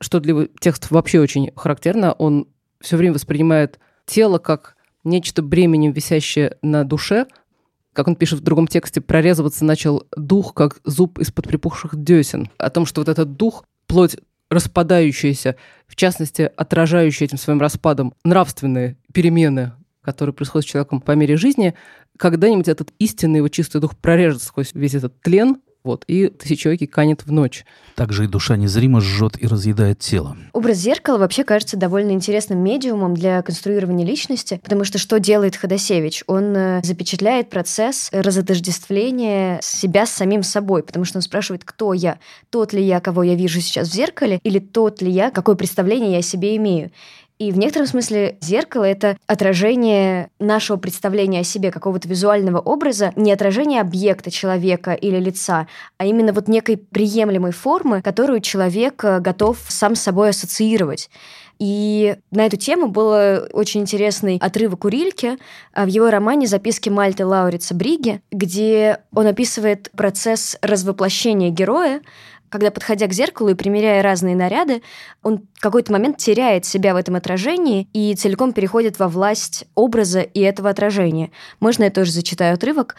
что 0.00 0.20
для 0.20 0.48
текстов 0.60 0.90
вообще 0.90 1.20
очень 1.20 1.50
характерно, 1.56 2.12
он 2.12 2.48
все 2.80 2.96
время 2.96 3.14
воспринимает 3.14 3.78
тело 4.04 4.38
как 4.38 4.76
нечто 5.04 5.42
бременем, 5.42 5.92
висящее 5.92 6.58
на 6.62 6.84
душе, 6.84 7.26
как 7.96 8.08
он 8.08 8.14
пишет 8.14 8.40
в 8.40 8.42
другом 8.42 8.68
тексте, 8.68 9.00
прорезываться 9.00 9.64
начал 9.64 10.06
дух, 10.14 10.52
как 10.52 10.80
зуб 10.84 11.18
из-под 11.18 11.48
припухших 11.48 11.96
десен. 11.96 12.50
О 12.58 12.68
том, 12.68 12.84
что 12.84 13.00
вот 13.00 13.08
этот 13.08 13.36
дух, 13.36 13.64
плоть 13.86 14.16
распадающаяся, 14.50 15.56
в 15.86 15.96
частности, 15.96 16.50
отражающая 16.56 17.26
этим 17.26 17.38
своим 17.38 17.58
распадом 17.58 18.12
нравственные 18.22 18.98
перемены, 19.12 19.72
которые 20.02 20.34
происходят 20.34 20.66
с 20.66 20.70
человеком 20.70 21.00
по 21.00 21.12
мере 21.12 21.38
жизни, 21.38 21.74
когда-нибудь 22.18 22.68
этот 22.68 22.92
истинный 22.98 23.38
его 23.38 23.48
чистый 23.48 23.80
дух 23.80 23.96
прорежется 23.96 24.46
сквозь 24.46 24.72
весь 24.74 24.94
этот 24.94 25.18
тлен, 25.22 25.56
вот, 25.86 26.04
и 26.08 26.28
тысячеликий 26.28 26.86
канет 26.86 27.24
в 27.24 27.32
ночь. 27.32 27.64
Также 27.94 28.24
и 28.24 28.26
душа 28.26 28.56
незримо 28.56 29.00
жжет 29.00 29.40
и 29.42 29.46
разъедает 29.46 30.00
тело. 30.00 30.36
Образ 30.52 30.76
зеркала 30.78 31.16
вообще 31.16 31.44
кажется 31.44 31.76
довольно 31.76 32.10
интересным 32.10 32.58
медиумом 32.58 33.14
для 33.14 33.40
конструирования 33.40 34.04
личности, 34.04 34.60
потому 34.62 34.84
что 34.84 34.98
что 34.98 35.18
делает 35.18 35.56
Ходосевич? 35.56 36.24
Он 36.26 36.54
э, 36.56 36.80
запечатляет 36.82 37.48
процесс 37.48 38.10
разотождествления 38.12 39.60
себя 39.62 40.04
с 40.06 40.10
самим 40.10 40.42
собой, 40.42 40.82
потому 40.82 41.04
что 41.04 41.18
он 41.18 41.22
спрашивает, 41.22 41.64
кто 41.64 41.94
я? 41.94 42.18
Тот 42.50 42.72
ли 42.72 42.82
я, 42.82 43.00
кого 43.00 43.22
я 43.22 43.34
вижу 43.36 43.60
сейчас 43.60 43.88
в 43.88 43.94
зеркале, 43.94 44.40
или 44.42 44.58
тот 44.58 45.00
ли 45.00 45.10
я, 45.10 45.30
какое 45.30 45.54
представление 45.54 46.12
я 46.12 46.18
о 46.18 46.22
себе 46.22 46.56
имею? 46.56 46.90
И 47.38 47.52
в 47.52 47.58
некотором 47.58 47.86
смысле 47.86 48.38
зеркало— 48.40 48.84
это 48.84 49.18
отражение 49.26 50.30
нашего 50.38 50.78
представления 50.78 51.40
о 51.40 51.44
себе, 51.44 51.70
какого-то 51.70 52.08
визуального 52.08 52.58
образа, 52.58 53.12
не 53.14 53.30
отражение 53.30 53.82
объекта 53.82 54.30
человека 54.30 54.94
или 54.94 55.18
лица, 55.18 55.66
а 55.98 56.06
именно 56.06 56.32
вот 56.32 56.48
некой 56.48 56.78
приемлемой 56.78 57.52
формы, 57.52 58.00
которую 58.00 58.40
человек 58.40 59.04
э, 59.04 59.20
готов 59.20 59.58
сам 59.68 59.96
с 59.96 60.00
собой 60.00 60.30
ассоциировать. 60.30 61.10
И 61.58 62.16
на 62.30 62.44
эту 62.44 62.56
тему 62.56 62.88
был 62.88 63.08
очень 63.52 63.80
интересный 63.80 64.38
отрывок 64.40 64.84
у 64.84 64.88
Рильке 64.88 65.38
э, 65.74 65.84
в 65.84 65.88
его 65.88 66.10
романе 66.10 66.46
«Записки 66.46 66.88
Мальты 66.88 67.24
Лаурица 67.24 67.74
Бриги», 67.74 68.20
где 68.30 69.00
он 69.12 69.26
описывает 69.26 69.90
процесс 69.92 70.58
развоплощения 70.60 71.50
героя, 71.50 72.02
когда, 72.48 72.70
подходя 72.70 73.06
к 73.06 73.12
зеркалу 73.12 73.50
и 73.50 73.54
примеряя 73.54 74.02
разные 74.02 74.36
наряды, 74.36 74.82
он 75.22 75.42
в 75.54 75.60
какой-то 75.60 75.92
момент 75.92 76.18
теряет 76.18 76.64
себя 76.64 76.94
в 76.94 76.96
этом 76.96 77.16
отражении 77.16 77.88
и 77.92 78.14
целиком 78.14 78.52
переходит 78.52 78.98
во 78.98 79.08
власть 79.08 79.66
образа 79.74 80.20
и 80.20 80.40
этого 80.40 80.70
отражения. 80.70 81.30
Можно 81.60 81.84
я 81.84 81.90
тоже 81.90 82.12
зачитаю 82.12 82.54
отрывок? 82.54 82.96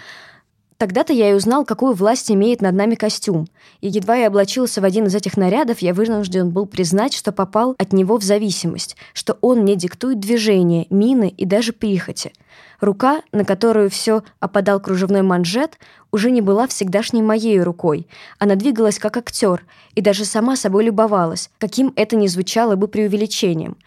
Тогда-то 0.77 1.11
я 1.11 1.31
и 1.31 1.33
узнал, 1.33 1.65
какую 1.65 1.93
власть 1.93 2.31
имеет 2.31 2.61
над 2.61 2.75
нами 2.75 2.93
костюм. 2.93 3.47
И 3.81 3.87
едва 3.87 4.15
я 4.15 4.27
облачился 4.27 4.79
в 4.79 4.83
один 4.83 5.07
из 5.07 5.15
этих 5.15 5.35
нарядов, 5.35 5.79
я 5.79 5.91
вынужден 5.91 6.51
был 6.51 6.67
признать, 6.67 7.15
что 7.15 7.31
попал 7.31 7.75
от 7.79 7.93
него 7.93 8.17
в 8.17 8.23
зависимость, 8.23 8.95
что 9.13 9.39
он 9.41 9.61
мне 9.61 9.75
диктует 9.75 10.19
движения, 10.19 10.85
мины 10.91 11.33
и 11.35 11.45
даже 11.45 11.73
прихоти. 11.73 12.31
Рука, 12.79 13.23
на 13.31 13.43
которую 13.43 13.89
все 13.89 14.23
опадал 14.39 14.79
кружевной 14.79 15.23
манжет, 15.23 15.79
уже 16.11 16.31
не 16.31 16.41
была 16.41 16.67
всегдашней 16.67 17.21
моей 17.21 17.61
рукой. 17.61 18.07
Она 18.39 18.55
двигалась 18.55 18.99
как 18.99 19.17
актер 19.17 19.65
и 19.95 20.01
даже 20.01 20.25
сама 20.25 20.55
собой 20.55 20.85
любовалась, 20.85 21.49
каким 21.57 21.93
это 21.95 22.15
ни 22.15 22.27
звучало 22.27 22.75
бы 22.75 22.87
преувеличением. 22.87 23.77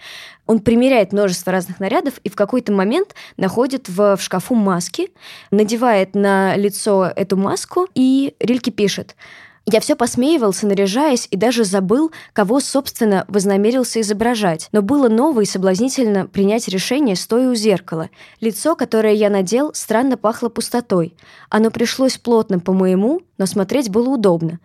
Он 0.46 0.59
примеряет 0.59 1.12
множество 1.12 1.52
разных 1.52 1.80
нарядов 1.80 2.14
и 2.24 2.28
в 2.28 2.37
какой-то 2.37 2.72
момент 2.72 3.14
находит 3.37 3.88
в, 3.88 4.16
в 4.16 4.22
шкафу 4.22 4.54
маски, 4.54 5.11
надевает 5.50 6.14
на 6.14 6.56
лицо 6.56 7.12
эту 7.14 7.37
маску, 7.37 7.87
и 7.94 8.35
Рильке 8.40 8.70
пишет– 8.70 9.16
я 9.66 9.81
все 9.81 9.94
посмеивался, 9.94 10.66
наряжаясь, 10.66 11.29
и 11.31 11.37
даже 11.37 11.64
забыл, 11.64 12.11
кого, 12.33 12.61
собственно, 12.61 13.25
вознамерился 13.29 14.01
изображать. 14.01 14.68
Но 14.73 14.83
было 14.83 15.09
ново 15.09 15.42
и 15.42 15.44
соблазнительно 15.44 16.27
принять 16.27 16.66
решение, 16.68 17.14
стоя 17.14 17.51
у 17.51 17.55
зеркала. 17.55 18.11
Лицо, 18.40 18.75
которое 18.75 19.14
я 19.14 19.31
надел, 19.31 19.73
странно 19.75 20.16
пахло 20.16 20.49
пустотой. 20.49 21.14
Оно 21.51 21.70
пришлось 21.70 22.16
плотно 22.16 22.59
по 22.59 22.73
моему, 22.73 23.20
но 23.38 23.46
смотреть 23.46 23.90
было 23.90 24.09
удобно. 24.09 24.59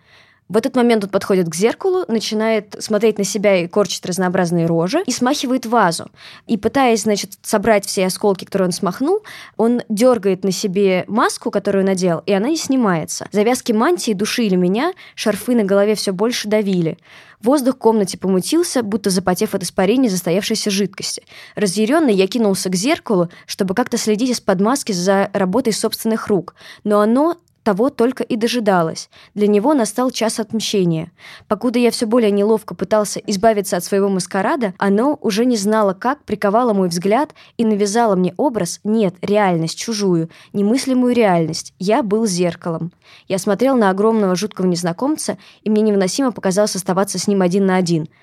В 0.47 0.57
этот 0.57 0.75
момент 0.75 1.03
он 1.03 1.09
подходит 1.09 1.49
к 1.49 1.55
зеркалу, 1.55 2.05
начинает 2.07 2.75
смотреть 2.79 3.17
на 3.17 3.23
себя 3.23 3.63
и 3.63 3.67
корчит 3.67 4.05
разнообразные 4.05 4.67
рожи 4.67 5.01
и 5.07 5.11
смахивает 5.11 5.65
вазу. 5.65 6.11
И 6.45 6.55
пытаясь, 6.57 7.01
значит, 7.01 7.31
собрать 7.41 7.85
все 7.85 8.05
осколки, 8.05 8.45
которые 8.45 8.67
он 8.67 8.71
смахнул, 8.71 9.23
он 9.57 9.81
дергает 9.89 10.43
на 10.43 10.51
себе 10.51 11.03
маску, 11.07 11.49
которую 11.49 11.83
надел, 11.83 12.21
и 12.27 12.33
она 12.33 12.49
не 12.49 12.57
снимается. 12.57 13.27
Завязки 13.31 13.71
мантии 13.71 14.13
душили 14.13 14.55
меня, 14.55 14.93
шарфы 15.15 15.55
на 15.55 15.63
голове 15.63 15.95
все 15.95 16.13
больше 16.13 16.47
давили. 16.47 16.99
Воздух 17.41 17.75
в 17.75 17.79
комнате 17.79 18.17
помутился, 18.17 18.81
будто 18.83 19.09
запотев 19.09 19.55
от 19.55 19.63
испарения 19.63 20.09
застоявшейся 20.09 20.69
жидкости. 20.69 21.23
Разъяренный 21.55 22.13
я 22.13 22.27
кинулся 22.27 22.69
к 22.69 22.75
зеркалу, 22.75 23.29
чтобы 23.45 23.75
как-то 23.75 23.97
следить 23.97 24.29
из-под 24.29 24.61
маски 24.61 24.91
за 24.91 25.29
работой 25.33 25.73
собственных 25.73 26.27
рук. 26.27 26.55
Но 26.83 27.01
оно 27.01 27.37
того 27.65 27.89
только 27.89 28.23
и 28.23 28.35
дожидалась. 28.35 29.09
Для 29.33 29.47
него 29.47 29.73
настал 29.73 30.11
час 30.11 30.39
отмщения. 30.39 31.11
Покуда 31.47 31.79
я 31.79 31.89
все 31.89 32.05
более 32.05 32.29
неловко 32.29 32.75
пытался 32.75 33.19
избавиться 33.19 33.75
от 33.75 33.83
своего 33.83 34.07
маскарада, 34.07 34.75
оно 34.77 35.17
уже 35.19 35.45
не 35.45 35.57
знало 35.57 35.93
как, 35.93 36.23
приковало 36.23 36.73
мой 36.73 36.89
взгляд 36.89 37.33
и 37.57 37.65
навязало 37.65 38.15
мне 38.15 38.35
образ, 38.37 38.79
нет, 38.83 39.15
реальность, 39.21 39.79
чужую, 39.79 40.29
немыслимую 40.53 41.15
реальность. 41.15 41.73
Я 41.79 42.03
был 42.03 42.27
зеркалом. 42.27 42.91
Я 43.27 43.39
смотрел 43.39 43.75
на 43.75 43.89
огромного 43.89 44.35
жуткого 44.35 44.67
незнакомца, 44.67 45.39
и 45.63 45.69
мне 45.71 45.81
невыносимо 45.81 46.31
показалось 46.31 46.75
оставаться 46.75 47.17
с 47.17 47.27
ним 47.27 47.41
один 47.41 47.65
на 47.65 47.77
один— 47.77 48.07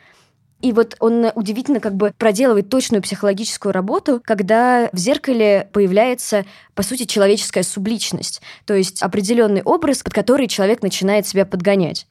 и 0.62 0.72
вот 0.72 0.96
он 1.00 1.26
удивительно 1.34 1.80
как 1.80 1.96
бы 1.96 2.12
проделывает 2.16 2.68
точную 2.70 3.02
психологическую 3.02 3.72
работу, 3.72 4.22
когда 4.24 4.88
в 4.92 4.96
зеркале 4.96 5.68
появляется, 5.72 6.46
по 6.74 6.82
сути, 6.82 7.04
человеческая 7.04 7.64
субличность, 7.64 8.40
то 8.64 8.74
есть 8.74 9.02
определенный 9.02 9.62
образ, 9.62 10.02
под 10.02 10.14
который 10.14 10.46
человек 10.46 10.82
начинает 10.82 11.26
себя 11.26 11.44
подгонять. 11.44 12.06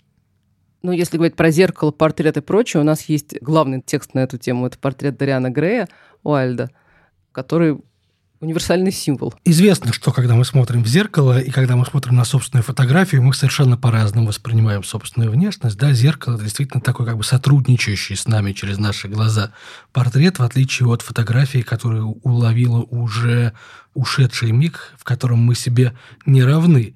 Ну, 0.83 0.91
если 0.91 1.17
говорить 1.17 1.35
про 1.35 1.51
зеркало, 1.51 1.91
портрет 1.91 2.37
и 2.37 2.41
прочее, 2.41 2.81
у 2.81 2.83
нас 2.83 3.03
есть 3.03 3.39
главный 3.41 3.81
текст 3.81 4.13
на 4.15 4.19
эту 4.19 4.37
тему. 4.37 4.65
Это 4.65 4.77
портрет 4.79 5.17
Дариана 5.17 5.49
Грея 5.49 5.87
Уайльда, 6.23 6.71
который 7.31 7.79
универсальный 8.41 8.91
символ. 8.91 9.33
Известно, 9.45 9.93
что 9.93 10.11
когда 10.11 10.35
мы 10.35 10.43
смотрим 10.43 10.83
в 10.83 10.87
зеркало 10.87 11.39
и 11.39 11.51
когда 11.51 11.75
мы 11.75 11.85
смотрим 11.85 12.15
на 12.15 12.25
собственную 12.25 12.63
фотографию, 12.63 13.21
мы 13.21 13.33
совершенно 13.33 13.77
по-разному 13.77 14.27
воспринимаем 14.27 14.83
собственную 14.83 15.31
внешность. 15.31 15.77
Да, 15.77 15.93
зеркало 15.93 16.39
действительно 16.39 16.81
такой 16.81 17.05
как 17.05 17.17
бы 17.17 17.23
сотрудничающий 17.23 18.15
с 18.15 18.27
нами 18.27 18.51
через 18.51 18.79
наши 18.79 19.07
глаза 19.07 19.51
портрет, 19.93 20.39
в 20.39 20.43
отличие 20.43 20.89
от 20.89 21.03
фотографии, 21.03 21.59
которую 21.59 22.19
уловила 22.23 22.81
уже 22.81 23.53
ушедший 23.93 24.51
миг, 24.51 24.93
в 24.97 25.03
котором 25.03 25.39
мы 25.39 25.55
себе 25.55 25.93
не 26.25 26.43
равны. 26.43 26.95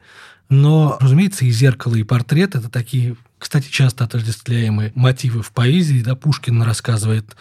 Но, 0.49 0.97
разумеется, 0.99 1.45
и 1.45 1.51
зеркало, 1.51 1.95
и 1.95 2.03
портрет– 2.03 2.55
это 2.55 2.69
такие, 2.69 3.15
кстати, 3.39 3.69
часто 3.69 4.03
отождествляемые 4.03 4.91
мотивы 4.95 5.41
в 5.41 5.51
поэзии. 5.51 6.01
Да, 6.01 6.15
Пушкин 6.15 6.61
рассказывает 6.61 7.35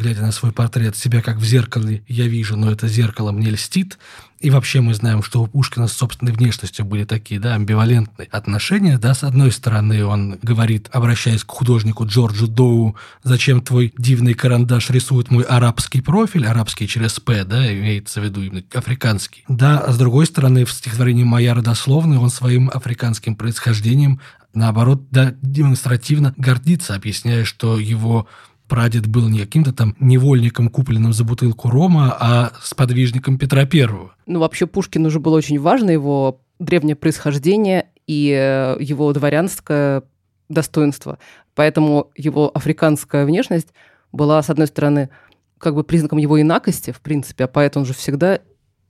глядя 0.00 0.22
на 0.22 0.32
свой 0.32 0.52
портрет, 0.52 0.96
себя 0.96 1.22
как 1.22 1.36
в 1.36 1.44
зеркале 1.44 2.02
я 2.08 2.26
вижу, 2.26 2.56
но 2.56 2.70
это 2.70 2.88
зеркало 2.88 3.30
мне 3.30 3.50
льстит. 3.50 3.98
И 4.40 4.48
вообще 4.48 4.80
мы 4.80 4.94
знаем, 4.94 5.22
что 5.22 5.42
у 5.42 5.46
Пушкина 5.46 5.86
с 5.86 5.92
собственной 5.92 6.32
внешностью 6.32 6.86
были 6.86 7.04
такие, 7.04 7.38
да, 7.38 7.54
амбивалентные 7.54 8.26
отношения, 8.30 8.96
да, 8.96 9.12
с 9.12 9.22
одной 9.22 9.52
стороны 9.52 10.02
он 10.04 10.38
говорит, 10.42 10.88
обращаясь 10.92 11.44
к 11.44 11.50
художнику 11.50 12.06
Джорджу 12.06 12.48
Доу, 12.48 12.96
зачем 13.22 13.60
твой 13.60 13.92
дивный 13.98 14.32
карандаш 14.32 14.88
рисует 14.88 15.30
мой 15.30 15.44
арабский 15.44 16.00
профиль, 16.00 16.46
арабский 16.46 16.88
через 16.88 17.20
«п», 17.20 17.44
да, 17.44 17.70
имеется 17.70 18.22
в 18.22 18.24
виду 18.24 18.40
именно 18.42 18.62
африканский. 18.72 19.44
Да, 19.48 19.78
а 19.78 19.92
с 19.92 19.98
другой 19.98 20.24
стороны, 20.24 20.64
в 20.64 20.72
стихотворении 20.72 21.24
«Моя 21.24 21.52
родословная» 21.52 22.18
он 22.18 22.30
своим 22.30 22.70
африканским 22.72 23.36
происхождением 23.36 24.20
наоборот, 24.54 25.02
да, 25.10 25.34
демонстративно 25.42 26.34
гордится, 26.36 26.94
объясняя, 26.94 27.44
что 27.44 27.78
его 27.78 28.26
прадед 28.70 29.08
был 29.08 29.28
не 29.28 29.40
каким-то 29.40 29.72
там 29.72 29.96
невольником, 29.98 30.70
купленным 30.70 31.12
за 31.12 31.24
бутылку 31.24 31.68
рома, 31.68 32.16
а 32.18 32.52
сподвижником 32.62 33.36
Петра 33.36 33.66
Первого. 33.66 34.14
Ну, 34.26 34.38
вообще 34.38 34.66
Пушкин 34.66 35.04
уже 35.04 35.18
было 35.18 35.36
очень 35.36 35.58
важно, 35.58 35.90
его 35.90 36.40
древнее 36.60 36.94
происхождение 36.94 37.88
и 38.06 38.30
э, 38.30 38.76
его 38.80 39.12
дворянское 39.12 40.04
достоинство. 40.48 41.18
Поэтому 41.54 42.10
его 42.16 42.50
африканская 42.54 43.26
внешность 43.26 43.74
была, 44.12 44.40
с 44.40 44.50
одной 44.50 44.68
стороны, 44.68 45.10
как 45.58 45.74
бы 45.74 45.82
признаком 45.82 46.18
его 46.18 46.40
инакости, 46.40 46.92
в 46.92 47.00
принципе, 47.00 47.44
а 47.44 47.48
поэт, 47.48 47.76
он 47.76 47.84
же 47.84 47.92
всегда 47.92 48.38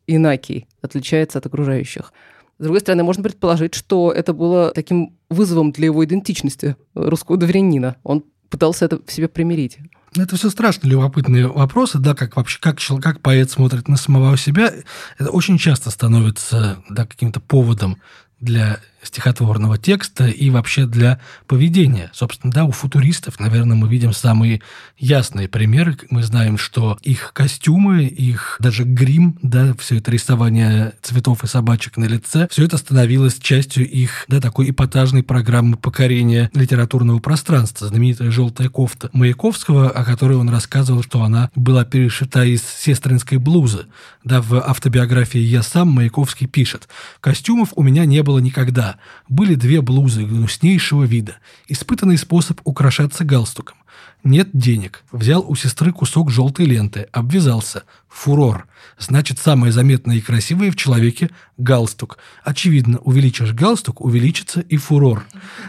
инакий, 0.07 0.69
отличается 0.83 1.38
от 1.38 1.47
окружающих. 1.47 2.12
С 2.59 2.62
другой 2.62 2.81
стороны, 2.81 3.03
можно 3.03 3.23
предположить, 3.23 3.75
что 3.75 4.12
это 4.12 4.35
было 4.35 4.73
таким 4.75 5.16
вызовом 5.31 5.73
для 5.73 5.87
его 5.87 6.05
идентичности 6.05 6.77
русского 6.95 7.38
дворянина. 7.38 7.97
Он 8.03 8.25
пытался 8.50 8.84
это 8.84 9.00
в 9.04 9.10
себе 9.10 9.28
примирить. 9.28 9.78
Это 10.16 10.36
все 10.36 10.50
страшно 10.50 10.88
любопытные 10.88 11.46
вопросы, 11.46 11.98
да, 11.98 12.14
как 12.14 12.36
вообще, 12.36 12.58
как, 12.60 12.78
как 13.00 13.20
поэт 13.20 13.50
смотрит 13.50 13.86
на 13.86 13.96
самого 13.96 14.36
себя. 14.36 14.72
Это 15.18 15.30
очень 15.30 15.56
часто 15.56 15.90
становится 15.90 16.82
да, 16.90 17.06
каким-то 17.06 17.38
поводом 17.38 17.96
для 18.40 18.80
стихотворного 19.02 19.78
текста 19.78 20.26
и 20.26 20.50
вообще 20.50 20.86
для 20.86 21.20
поведения. 21.46 22.10
Собственно, 22.14 22.52
да, 22.52 22.64
у 22.64 22.70
футуристов, 22.70 23.40
наверное, 23.40 23.76
мы 23.76 23.88
видим 23.88 24.12
самые 24.12 24.60
ясные 24.98 25.48
примеры. 25.48 25.96
Мы 26.10 26.22
знаем, 26.22 26.58
что 26.58 26.98
их 27.02 27.32
костюмы, 27.32 28.04
их 28.04 28.56
даже 28.60 28.84
грим, 28.84 29.38
да, 29.42 29.74
все 29.78 29.98
это 29.98 30.10
рисование 30.10 30.94
цветов 31.02 31.44
и 31.44 31.46
собачек 31.46 31.96
на 31.96 32.04
лице, 32.04 32.48
все 32.50 32.64
это 32.64 32.76
становилось 32.76 33.38
частью 33.38 33.88
их, 33.88 34.24
да, 34.28 34.40
такой 34.40 34.70
эпатажной 34.70 35.22
программы 35.22 35.76
покорения 35.76 36.50
литературного 36.54 37.18
пространства. 37.18 37.88
Знаменитая 37.88 38.30
«Желтая 38.30 38.68
кофта» 38.68 39.10
Маяковского, 39.12 39.90
о 39.90 40.04
которой 40.04 40.36
он 40.36 40.48
рассказывал, 40.48 41.02
что 41.02 41.22
она 41.22 41.50
была 41.54 41.84
перешита 41.84 42.44
из 42.44 42.62
сестринской 42.62 43.38
блузы. 43.38 43.86
Да, 44.24 44.42
в 44.42 44.60
автобиографии 44.60 45.40
«Я 45.40 45.62
сам» 45.62 45.88
Маяковский 45.88 46.46
пишет 46.46 46.88
«Костюмов 47.20 47.70
у 47.76 47.82
меня 47.82 48.04
не 48.04 48.22
было 48.22 48.38
никогда, 48.38 48.89
были 49.29 49.55
две 49.55 49.81
блузы 49.81 50.24
гнуснейшего 50.24 51.05
вида, 51.05 51.37
испытанный 51.68 52.16
способ 52.16 52.61
украшаться 52.64 53.24
галстуком. 53.24 53.79
Нет 54.24 54.50
денег. 54.53 55.05
Взял 55.12 55.44
у 55.46 55.55
сестры 55.55 55.92
кусок 55.92 56.31
желтой 56.31 56.66
ленты, 56.66 57.09
обвязался. 57.12 57.85
Фурор. 58.09 58.66
Значит, 58.99 59.38
самое 59.38 59.73
заметное 59.73 60.16
и 60.16 60.21
красивое 60.21 60.71
в 60.71 60.77
человеке– 60.77 61.31
галстук. 61.61 62.19
Очевидно, 62.43 62.99
увеличишь 62.99 63.53
галстук, 63.53 64.01
увеличится 64.01 64.61
и 64.61 64.77
фурор. 64.77 65.25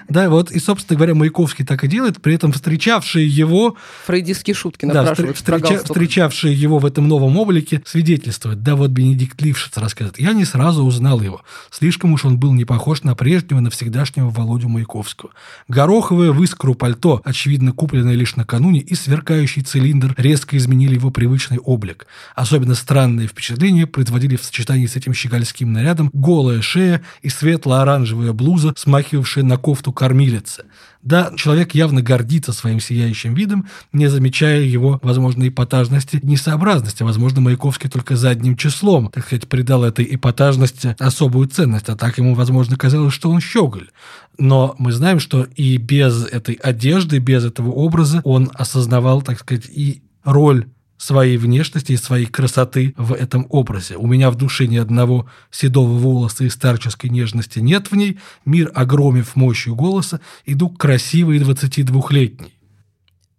Да, 0.07 0.29
вот, 0.29 0.51
и, 0.51 0.59
собственно 0.59 0.97
говоря, 0.97 1.15
Маяковский 1.15 1.65
так 1.65 1.83
и 1.83 1.87
делает, 1.87 2.21
при 2.21 2.35
этом 2.35 2.51
встречавшие 2.51 3.27
его... 3.27 3.75
Фрейдистские 4.05 4.53
шутки 4.53 4.85
да, 4.85 5.13
встреча, 5.13 5.83
встречавшие 5.83 6.53
его 6.53 6.79
в 6.79 6.85
этом 6.85 7.07
новом 7.07 7.37
облике 7.37 7.81
свидетельствуют. 7.85 8.63
Да, 8.63 8.75
вот 8.75 8.91
Бенедикт 8.91 9.41
Лившиц 9.41 9.77
рассказывает. 9.77 10.19
Я 10.19 10.33
не 10.33 10.45
сразу 10.45 10.83
узнал 10.83 11.21
его. 11.21 11.41
Слишком 11.69 12.13
уж 12.13 12.25
он 12.25 12.37
был 12.37 12.53
не 12.53 12.65
похож 12.65 13.03
на 13.03 13.15
прежнего, 13.15 13.59
навсегдашнего 13.59 14.29
Володю 14.29 14.69
Маяковского. 14.69 15.31
Гороховое 15.67 16.31
в 16.31 16.43
искру 16.43 16.75
пальто, 16.75 17.21
очевидно, 17.23 17.73
купленное 17.73 18.15
лишь 18.15 18.35
накануне, 18.35 18.79
и 18.79 18.95
сверкающий 18.95 19.61
цилиндр 19.61 20.13
резко 20.17 20.57
изменили 20.57 20.95
его 20.95 21.11
привычный 21.11 21.57
облик. 21.57 22.07
Особенно 22.35 22.75
странное 23.01 23.25
впечатление 23.25 23.87
производили 23.87 24.35
в 24.35 24.43
сочетании 24.43 24.85
с 24.85 24.95
этим 24.95 25.15
щегольским 25.15 25.73
нарядом 25.73 26.11
голая 26.13 26.61
шея 26.61 27.01
и 27.23 27.29
светло-оранжевая 27.29 28.31
блуза, 28.31 28.75
смахивавшая 28.77 29.43
на 29.43 29.57
кофту 29.57 29.91
кормилицы. 29.91 30.65
Да, 31.01 31.31
человек 31.35 31.73
явно 31.73 32.03
гордится 32.03 32.53
своим 32.53 32.79
сияющим 32.79 33.33
видом, 33.33 33.65
не 33.91 34.05
замечая 34.05 34.61
его, 34.61 34.99
возможно, 35.01 35.47
эпатажности, 35.47 36.19
несообразности. 36.21 37.01
Возможно, 37.01 37.41
Маяковский 37.41 37.89
только 37.89 38.15
задним 38.15 38.55
числом, 38.55 39.09
так 39.09 39.25
сказать, 39.25 39.47
придал 39.47 39.83
этой 39.83 40.05
эпатажности 40.13 40.95
особую 40.99 41.47
ценность, 41.47 41.89
а 41.89 41.95
так 41.95 42.19
ему, 42.19 42.35
возможно, 42.35 42.77
казалось, 42.77 43.15
что 43.15 43.31
он 43.31 43.41
щеголь. 43.41 43.89
Но 44.37 44.75
мы 44.77 44.91
знаем, 44.91 45.19
что 45.19 45.47
и 45.55 45.77
без 45.77 46.23
этой 46.23 46.53
одежды, 46.53 47.17
без 47.17 47.45
этого 47.45 47.71
образа 47.71 48.21
он 48.23 48.51
осознавал, 48.53 49.23
так 49.23 49.39
сказать, 49.39 49.65
и 49.71 50.03
роль 50.23 50.67
своей 51.01 51.37
внешности 51.37 51.93
и 51.93 51.97
своей 51.97 52.27
красоты 52.27 52.93
в 52.95 53.13
этом 53.13 53.47
образе. 53.49 53.97
У 53.97 54.05
меня 54.05 54.29
в 54.29 54.35
душе 54.35 54.67
ни 54.67 54.77
одного 54.77 55.27
седого 55.49 55.97
волоса 55.97 56.43
и 56.43 56.49
старческой 56.49 57.09
нежности 57.09 57.57
нет 57.57 57.91
в 57.91 57.95
ней. 57.95 58.19
Мир 58.45 58.71
огромив 58.75 59.35
мощью 59.35 59.75
голоса, 59.75 60.21
иду 60.45 60.69
красивый 60.69 61.39
22-летний. 61.39 62.53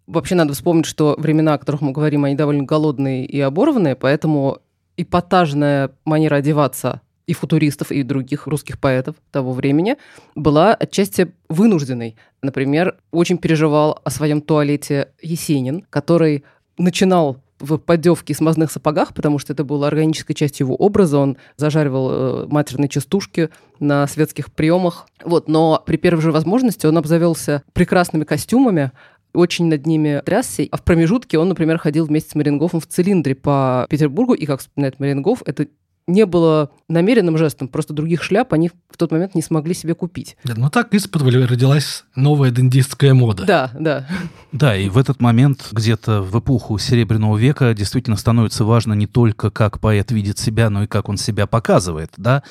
Вообще 0.09 0.35
надо 0.35 0.55
вспомнить, 0.55 0.87
что 0.87 1.14
времена, 1.16 1.55
о 1.55 1.59
которых 1.59 1.83
мы 1.83 1.92
говорим, 1.92 2.25
они 2.25 2.35
довольно 2.35 2.64
голодные 2.64 3.25
и 3.25 3.38
оборванные, 3.40 3.94
поэтому 3.94 4.59
эпатажная 4.96 5.92
манера 6.05 6.37
одеваться 6.37 7.01
и 7.29 7.33
футуристов, 7.33 7.92
и 7.92 8.03
других 8.03 8.48
русских 8.48 8.81
поэтов 8.81 9.14
того 9.31 9.53
времени 9.53 9.96
была 10.35 10.75
отчасти 10.75 11.33
вынужденной. 11.48 12.16
Например, 12.42 12.96
очень 13.12 13.38
переживал 13.38 14.01
о 14.03 14.11
своем 14.11 14.40
туалете 14.40 15.11
Есенин, 15.22 15.87
который 15.88 16.42
начинал 16.77 17.41
в 17.62 17.79
поддевке 17.79 18.33
и 18.33 18.37
смазных 18.37 18.70
сапогах, 18.70 19.14
потому 19.14 19.38
что 19.38 19.53
это 19.53 19.64
было 19.64 19.87
органической 19.87 20.35
частью 20.35 20.66
его 20.66 20.77
образа. 20.77 21.18
Он 21.18 21.37
зажаривал 21.57 22.11
э, 22.11 22.46
матерные 22.48 22.88
частушки 22.88 23.48
на 23.79 24.07
светских 24.07 24.53
приемах. 24.53 25.07
Вот, 25.25 25.48
но 25.48 25.83
при 25.87 25.96
первой 25.96 26.20
же 26.20 26.33
возможности 26.33 26.87
он 26.87 26.98
обзавелся 26.98 27.62
прекрасными 27.72 28.25
костюмами, 28.25 28.90
очень 29.33 29.66
над 29.66 29.87
ними 29.87 30.20
трясся. 30.25 30.66
А 30.70 30.77
в 30.77 30.83
промежутке 30.83 31.38
он, 31.38 31.48
например, 31.48 31.79
ходил 31.79 32.07
вместе 32.07 32.31
с 32.31 32.35
Марингофом 32.35 32.81
в 32.81 32.87
цилиндре 32.87 33.35
по 33.35 33.87
Петербургу, 33.88 34.35
и, 34.35 34.44
как 34.44 34.61
вспоминает 34.61 35.01
Марингоф, 35.01 35.42
это 35.46 35.68
не 36.07 36.27
было 36.27 36.71
намеренным 36.88 37.38
жестом, 37.38 37.69
просто 37.69 37.95
других 37.95 38.23
шляп 38.23 38.53
они 38.53 38.71
в 38.91 38.97
тот 38.97 39.12
момент 39.12 39.35
не 39.35 39.43
смогли 39.43 39.75
себе 39.75 39.95
купить. 39.95 40.37
Да, 40.45 40.55
ну 40.57 40.69
так 40.69 40.93
из 40.95 41.07
родилась 41.07 42.05
новая 42.17 42.51
дендистская 42.51 43.15
мода. 43.15 43.45
Да, 43.45 43.71
да. 43.79 44.07
Да, 44.51 44.77
и 44.77 44.88
в 44.88 44.99
этот 44.99 45.21
момент, 45.21 45.69
где-то 45.73 46.23
в 46.23 46.38
эпоху 46.38 46.79
Серебряного 46.79 47.37
века, 47.37 47.73
действительно 47.75 48.17
становится 48.17 48.65
важно 48.65 48.95
не 48.95 49.07
только, 49.07 49.51
как 49.51 49.81
поэт 49.81 50.11
видит 50.11 50.38
себя, 50.38 50.71
но 50.71 50.85
и 50.85 50.87
как 50.87 51.09
он 51.09 51.17
себя 51.17 51.47
показывает, 51.47 52.12
да 52.17 52.43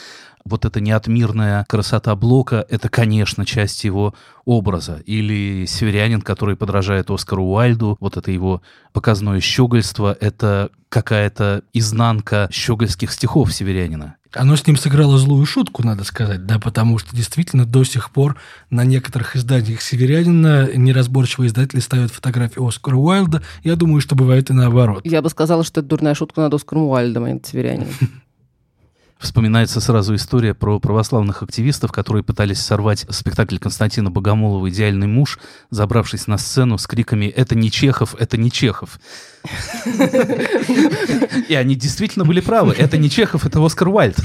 вот 0.45 0.65
эта 0.65 0.79
неотмирная 0.81 1.65
красота 1.67 2.15
Блока— 2.15 2.65
это, 2.69 2.89
конечно, 2.89 3.45
часть 3.45 3.83
его 3.83 4.13
образа. 4.45 5.01
Или 5.05 5.65
«Северянин», 5.67 6.21
который 6.21 6.55
подражает 6.55 7.09
Оскару 7.09 7.43
Уальду, 7.45 7.97
вот 7.99 8.17
это 8.17 8.31
его 8.31 8.61
показное 8.93 9.39
щегольство— 9.39 10.15
это 10.19 10.69
какая-то 10.89 11.63
изнанка 11.73 12.49
щегольских 12.51 13.11
стихов 13.11 13.53
«Северянина». 13.53 14.15
Оно 14.33 14.55
с 14.55 14.65
ним 14.65 14.77
сыграло 14.77 15.17
злую 15.17 15.45
шутку, 15.45 15.83
надо 15.85 16.05
сказать, 16.05 16.45
да, 16.45 16.57
потому 16.57 16.97
что 16.97 17.13
действительно 17.13 17.65
до 17.65 17.83
сих 17.83 18.11
пор 18.11 18.37
на 18.69 18.85
некоторых 18.85 19.35
изданиях 19.35 19.81
«Северянина» 19.81 20.69
неразборчивые 20.73 21.49
издатели 21.49 21.81
ставят 21.81 22.11
фотографии 22.11 22.65
Оскара 22.65 22.95
Уайлда. 22.95 23.41
Я 23.63 23.75
думаю, 23.75 23.99
что 23.99 24.15
бывает 24.15 24.49
и 24.49 24.53
наоборот. 24.53 25.05
Я 25.05 25.21
бы 25.21 25.29
сказала, 25.29 25.65
что 25.65 25.81
это 25.81 25.89
дурная 25.89 26.15
шутка 26.15 26.41
над 26.41 26.53
Оскаром 26.53 26.83
Уайлдом, 26.83 27.25
а 27.25 27.31
не 27.31 27.41
«Северянином». 27.43 27.93
Вспоминается 29.21 29.79
сразу 29.81 30.15
история 30.15 30.55
про 30.55 30.79
православных 30.79 31.43
активистов, 31.43 31.91
которые 31.91 32.23
пытались 32.23 32.59
сорвать 32.59 33.05
спектакль 33.09 33.59
Константина 33.59 34.09
Богомолова 34.09 34.67
«Идеальный 34.69 35.05
муж», 35.05 35.37
забравшись 35.69 36.25
на 36.25 36.39
сцену 36.39 36.79
с 36.79 36.87
криками 36.87 37.27
«Это 37.27 37.53
не 37.53 37.69
Чехов, 37.69 38.15
это 38.17 38.37
не 38.37 38.51
Чехов». 38.51 38.99
И 41.47 41.53
они 41.53 41.75
действительно 41.75 42.25
были 42.25 42.41
правы. 42.41 42.73
Это 42.77 42.97
не 42.97 43.09
Чехов, 43.11 43.45
это 43.45 43.63
Оскар 43.63 43.89
Уальд. 43.89 44.17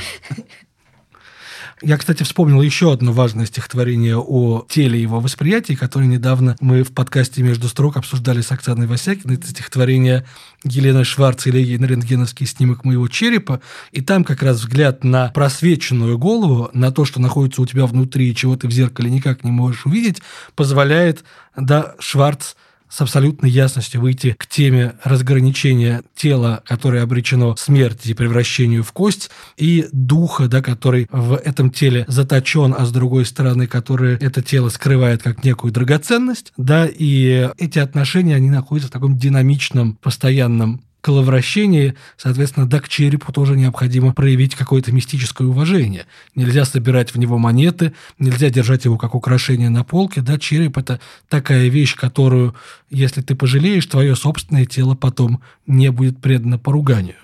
Я, 1.83 1.99
кстати, 1.99 2.23
вспомнил 2.23 2.63
еще 2.63 2.91
одно 2.91 3.13
важное 3.13 3.45
стихотворение 3.45 4.17
о 4.17 4.65
теле 4.67 4.99
его 5.01 5.21
восприятия, 5.21 5.77
которое 5.77 6.07
недавно 6.07 6.57
мы 6.61 6.83
в 6.83 6.93
подкасте 6.93 7.43
«Между 7.43 7.69
строк» 7.69 7.99
обсуждали 7.99 8.41
с 8.41 8.51
Оксаной 8.51 8.87
Васякиной. 8.87 9.35
Это 9.35 9.49
стихотворение 9.49 10.25
Елены 10.65 11.05
Шварц 11.05 11.47
или 11.47 11.77
на 11.77 11.85
рентгеновский 11.85 12.47
снимок 12.47 12.87
моего 12.87 13.09
черепа. 13.09 13.61
И 13.93 14.01
там 14.01 14.25
как 14.25 14.43
раз 14.43 14.61
взгляд 14.61 15.05
на 15.05 15.29
просвеченную 15.29 16.17
голову, 16.17 16.71
на 16.73 16.93
то, 16.93 17.05
что 17.05 17.21
находится 17.21 17.61
у 17.61 17.67
тебя 17.67 17.85
внутри, 17.85 18.35
чего 18.35 18.57
ты 18.57 18.69
в 18.69 18.73
зеркале 18.73 19.11
никак 19.11 19.45
не 19.45 19.51
можешь 19.51 19.85
увидеть, 19.85 20.23
позволяет 20.55 21.25
да, 21.57 21.95
Шварц 21.99 22.55
с 22.89 23.01
абсолютной 23.01 23.51
ясностью 23.51 24.01
выйти 24.01 24.35
к 24.39 24.47
теме 24.47 24.95
разграничения 25.03 26.03
тела, 26.15 26.63
которое 26.65 27.03
обречено 27.03 27.57
смерти 27.57 28.09
и 28.09 28.15
превращению 28.15 28.83
в 28.83 28.93
кость, 28.93 29.31
и 29.57 29.87
духа, 29.93 30.49
да, 30.49 30.63
который 30.63 31.09
в 31.11 31.37
этом 31.37 31.71
теле 31.71 32.05
заточен, 32.09 32.75
а 32.77 32.87
с 32.87 32.93
другой 32.93 33.27
стороны, 33.27 33.67
который 33.67 34.17
это 34.17 34.43
тело 34.43 34.69
скрывает 34.69 35.23
как 35.23 35.45
некую 35.45 35.73
драгоценность, 35.73 36.53
да, 36.57 36.87
и 36.87 37.51
эти 37.59 37.79
отношения, 37.79 38.37
они 38.37 38.51
находятся 38.51 38.89
в 38.89 38.93
таком 38.93 39.17
динамичном, 39.17 39.97
постоянном 39.97 40.83
коловращении, 41.07 41.95
соответственно, 42.17 42.69
да, 42.69 42.81
к 42.81 42.89
черепу 42.89 43.33
тоже 43.33 43.57
необходимо 43.57 44.13
проявить 44.13 44.57
какое-то 44.57 44.91
мистическое 44.91 45.47
уважение. 45.47 46.07
Нельзя 46.35 46.65
собирать 46.65 47.15
в 47.15 47.19
него 47.19 47.39
монеты, 47.39 47.93
нельзя 48.19 48.51
держать 48.51 48.87
его 48.87 48.99
как 48.99 49.15
украшение 49.15 49.71
на 49.71 49.85
полке. 49.85 50.21
Да, 50.21 50.37
череп– 50.37 50.77
это 50.79 50.99
такая 51.29 51.69
вещь, 51.69 51.95
которую, 51.95 52.57
если 52.91 53.23
ты 53.23 53.37
пожалеешь, 53.37 53.87
твое 53.87 54.17
собственное 54.17 54.67
тело 54.67 54.97
потом 54.97 55.43
не 55.69 55.93
будет 55.93 56.21
предано 56.21 56.59
поруганию. 56.59 57.15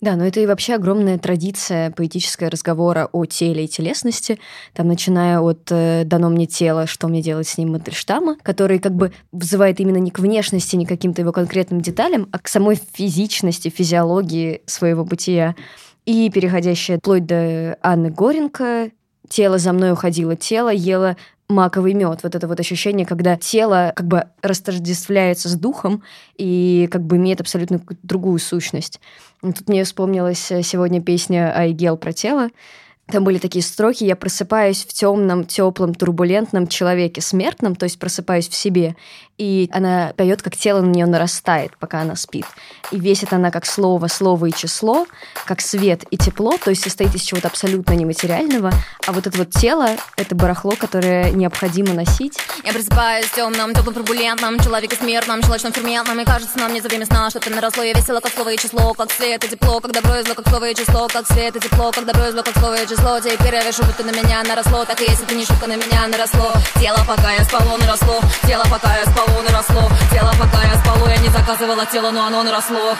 Да, 0.00 0.14
но 0.14 0.24
это 0.24 0.40
и 0.40 0.46
вообще 0.46 0.74
огромная 0.74 1.18
традиция 1.18 1.90
поэтического 1.90 2.50
разговора 2.50 3.08
о 3.12 3.24
теле 3.24 3.64
и 3.64 3.68
телесности, 3.68 4.38
там, 4.72 4.88
начиная 4.88 5.40
от 5.40 5.70
э, 5.70 6.04
«дано 6.04 6.30
мне 6.30 6.46
тело, 6.46 6.86
что 6.86 7.08
мне 7.08 7.20
делать 7.20 7.48
с 7.48 7.58
ним» 7.58 7.72
Мандельштама, 7.72 8.36
который 8.42 8.78
как 8.78 8.94
бы 8.94 9.12
вызывает 9.32 9.80
именно 9.80 9.96
не 9.96 10.10
к 10.10 10.20
внешности, 10.20 10.76
не 10.76 10.86
к 10.86 10.88
каким-то 10.88 11.22
его 11.22 11.32
конкретным 11.32 11.80
деталям, 11.80 12.28
а 12.32 12.38
к 12.38 12.48
самой 12.48 12.78
физичности, 12.92 13.68
физиологии 13.68 14.62
своего 14.66 15.04
бытия. 15.04 15.56
И 16.06 16.30
переходящая 16.30 16.98
вплоть 16.98 17.26
до 17.26 17.76
Анны 17.82 18.10
Горенко, 18.10 18.90
тело 19.28 19.58
за 19.58 19.72
мной 19.72 19.92
уходило, 19.92 20.36
тело 20.36 20.70
ело 20.70 21.16
маковый 21.48 21.94
мед. 21.94 22.20
Вот 22.22 22.34
это 22.34 22.46
вот 22.46 22.60
ощущение, 22.60 23.06
когда 23.06 23.36
тело 23.36 23.92
как 23.96 24.06
бы 24.06 24.24
растождествляется 24.42 25.48
с 25.48 25.54
духом 25.54 26.02
и 26.36 26.88
как 26.90 27.02
бы 27.02 27.16
имеет 27.16 27.40
абсолютно 27.40 27.80
другую 28.02 28.38
сущность. 28.38 29.00
Тут 29.40 29.68
мне 29.68 29.84
вспомнилась 29.84 30.50
э, 30.50 30.62
сегодня 30.62 31.00
песня 31.00 31.56
Айгел 31.56 31.96
про 31.96 32.12
тело. 32.12 32.48
Там 33.10 33.24
были 33.24 33.38
такие 33.38 33.64
строки, 33.64 34.04
я 34.04 34.16
просыпаюсь 34.16 34.84
в 34.84 34.92
темном, 34.92 35.44
теплом, 35.44 35.94
турбулентном 35.94 36.66
человеке 36.66 37.22
смертном, 37.22 37.74
то 37.74 37.84
есть 37.84 37.98
просыпаюсь 37.98 38.48
в 38.48 38.54
себе, 38.54 38.96
и 39.38 39.70
она 39.72 40.12
поет, 40.16 40.42
как 40.42 40.56
тело 40.56 40.82
на 40.82 40.90
нее 40.90 41.06
нарастает, 41.06 41.72
пока 41.78 42.00
она 42.00 42.16
спит. 42.16 42.44
И 42.90 42.98
весит 42.98 43.32
она 43.32 43.50
как 43.50 43.64
слово, 43.64 44.08
слово 44.08 44.46
и 44.46 44.52
число, 44.52 45.06
как 45.46 45.60
свет 45.62 46.04
и 46.10 46.18
тепло, 46.18 46.58
то 46.62 46.70
есть 46.70 46.82
состоит 46.82 47.14
из 47.14 47.22
чего-то 47.22 47.48
абсолютно 47.48 47.94
нематериального, 47.94 48.72
а 49.06 49.12
вот 49.12 49.26
это 49.26 49.38
вот 49.38 49.50
тело— 49.50 49.88
это 50.16 50.34
барахло, 50.34 50.72
которое 50.78 51.30
необходимо 51.30 51.94
носить. 51.94 52.36
Я 52.64 52.72
просыпаюсь 52.72 53.26
в 53.26 53.34
темном, 53.34 53.72
теплом, 53.72 53.94
турбулентном, 53.94 54.58
человеке 54.60 54.96
смертном, 54.96 55.42
щелочном 55.42 55.72
ферментном, 55.72 56.20
и 56.20 56.24
кажется 56.26 56.58
нам 56.58 56.74
не 56.74 56.82
за 56.82 56.88
время 56.88 57.06
сна 57.06 57.30
что-то 57.30 57.48
наросло. 57.48 57.82
Я 57.84 57.94
весело, 57.94 58.20
как 58.20 58.32
слово 58.32 58.52
и 58.52 58.58
число, 58.58 58.92
как 58.92 59.10
свет 59.12 59.44
и 59.44 59.48
тепло, 59.48 59.80
как 59.80 59.92
добро 59.92 60.16
и 60.16 60.24
зло, 60.24 60.34
как 60.34 60.48
слово 60.48 60.70
и 60.70 60.74
число, 60.74 61.08
как 61.08 61.26
свет 61.26 61.56
и 61.56 61.60
тепло, 61.60 61.90
как 61.92 62.04
добро 62.04 62.26
и 62.26 62.32
зло, 62.32 62.42
как 62.42 62.58
слово 62.58 62.82
и 62.82 62.86
число. 62.86 62.97
Теперь 62.98 63.54
я 63.54 63.66
решу, 63.66 63.84
будто 63.84 64.04
на 64.04 64.10
меня 64.10 64.42
наросло, 64.42 64.84
так 64.84 65.00
и 65.00 65.04
если 65.04 65.24
ты 65.24 65.34
не 65.34 65.44
шутка, 65.44 65.66
на 65.66 65.76
меня 65.76 66.06
наросло. 66.08 66.52
Тело, 66.80 66.98
пока 67.06 67.32
я 67.32 67.44
спало, 67.44 67.76
наросло, 67.78 68.20
тело, 68.46 68.64
пока 68.70 68.96
я 68.96 69.04
спало, 69.06 69.42
наросло. 69.42 69.88
Тело 70.12 70.30
пока 70.38 70.62
я 70.62 70.78
спало, 70.78 71.08
я 71.08 71.16
не 71.16 71.28
заказывала 71.28 71.86
тело, 71.86 72.10
но 72.10 72.26
оно 72.26 72.42
наросло. 72.42 72.94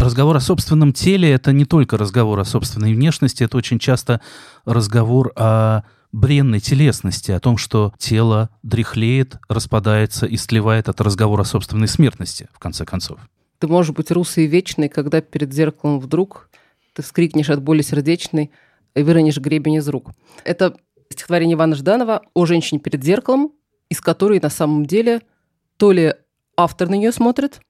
Разговор 0.00 0.36
о 0.36 0.40
собственном 0.40 0.92
теле— 0.92 1.30
это 1.32 1.52
не 1.52 1.64
только 1.64 1.96
разговор 1.96 2.38
о 2.40 2.44
собственной 2.44 2.94
внешности, 2.94 3.42
это 3.42 3.56
очень 3.56 3.78
часто 3.78 4.20
разговор 4.64 5.32
о 5.36 5.82
бренной 6.12 6.60
телесности, 6.60 7.32
о 7.32 7.40
том, 7.40 7.56
что 7.56 7.92
тело 7.98 8.50
дряхлеет, 8.62 9.38
распадается 9.48 10.26
и 10.26 10.36
сливает 10.36 10.88
от 10.88 11.00
разговора 11.00 11.42
о 11.42 11.46
собственной 11.46 11.88
смертности, 11.88 12.48
в 12.52 12.58
конце 12.58 12.84
концов. 12.84 13.18
Ты 13.58 13.66
можешь 13.66 13.94
быть 13.94 14.10
русый 14.10 14.44
и 14.44 14.46
вечный, 14.46 14.88
когда 14.88 15.20
перед 15.20 15.52
зеркалом 15.52 16.00
вдруг 16.00 16.48
ты 16.92 17.02
вскрикнешь 17.02 17.50
от 17.50 17.62
боли 17.62 17.82
сердечной 17.82 18.50
выронишь 19.02 19.38
гребень 19.38 19.74
из 19.74 19.88
рук. 19.88 20.10
Это 20.44 20.76
стихотворение 21.10 21.54
Ивана 21.54 21.74
Жданова 21.74 22.22
о 22.34 22.46
женщине 22.46 22.80
перед 22.80 23.02
зеркалом, 23.02 23.52
из 23.88 24.00
которой 24.00 24.40
на 24.40 24.50
самом 24.50 24.86
деле– 24.86 25.22
то 25.76 25.92
ли 25.92 26.14
автор 26.56 26.88
на 26.88 26.94
нее 26.94 27.12
смотрит, 27.12 27.60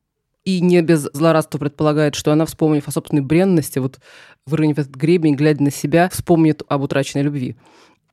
и 0.45 0.61
не 0.61 0.83
без 0.83 1.09
злорадства 1.13 1.59
предполагает, 1.59 2.15
что 2.15 2.33
она, 2.33 2.45
вспомнив 2.45 2.87
о 2.87 2.91
собственной 2.91 3.23
бренности, 3.23 3.79
вот 3.79 3.99
выронив 4.47 4.79
этот 4.79 4.95
гребень, 4.95 5.37
глядя 5.37 5.63
на 5.63 5.71
себя, 5.71 6.09
вспомнит 6.11 6.63
об 6.69 6.83
утраченной 6.83 7.23
любви. 7.23 7.57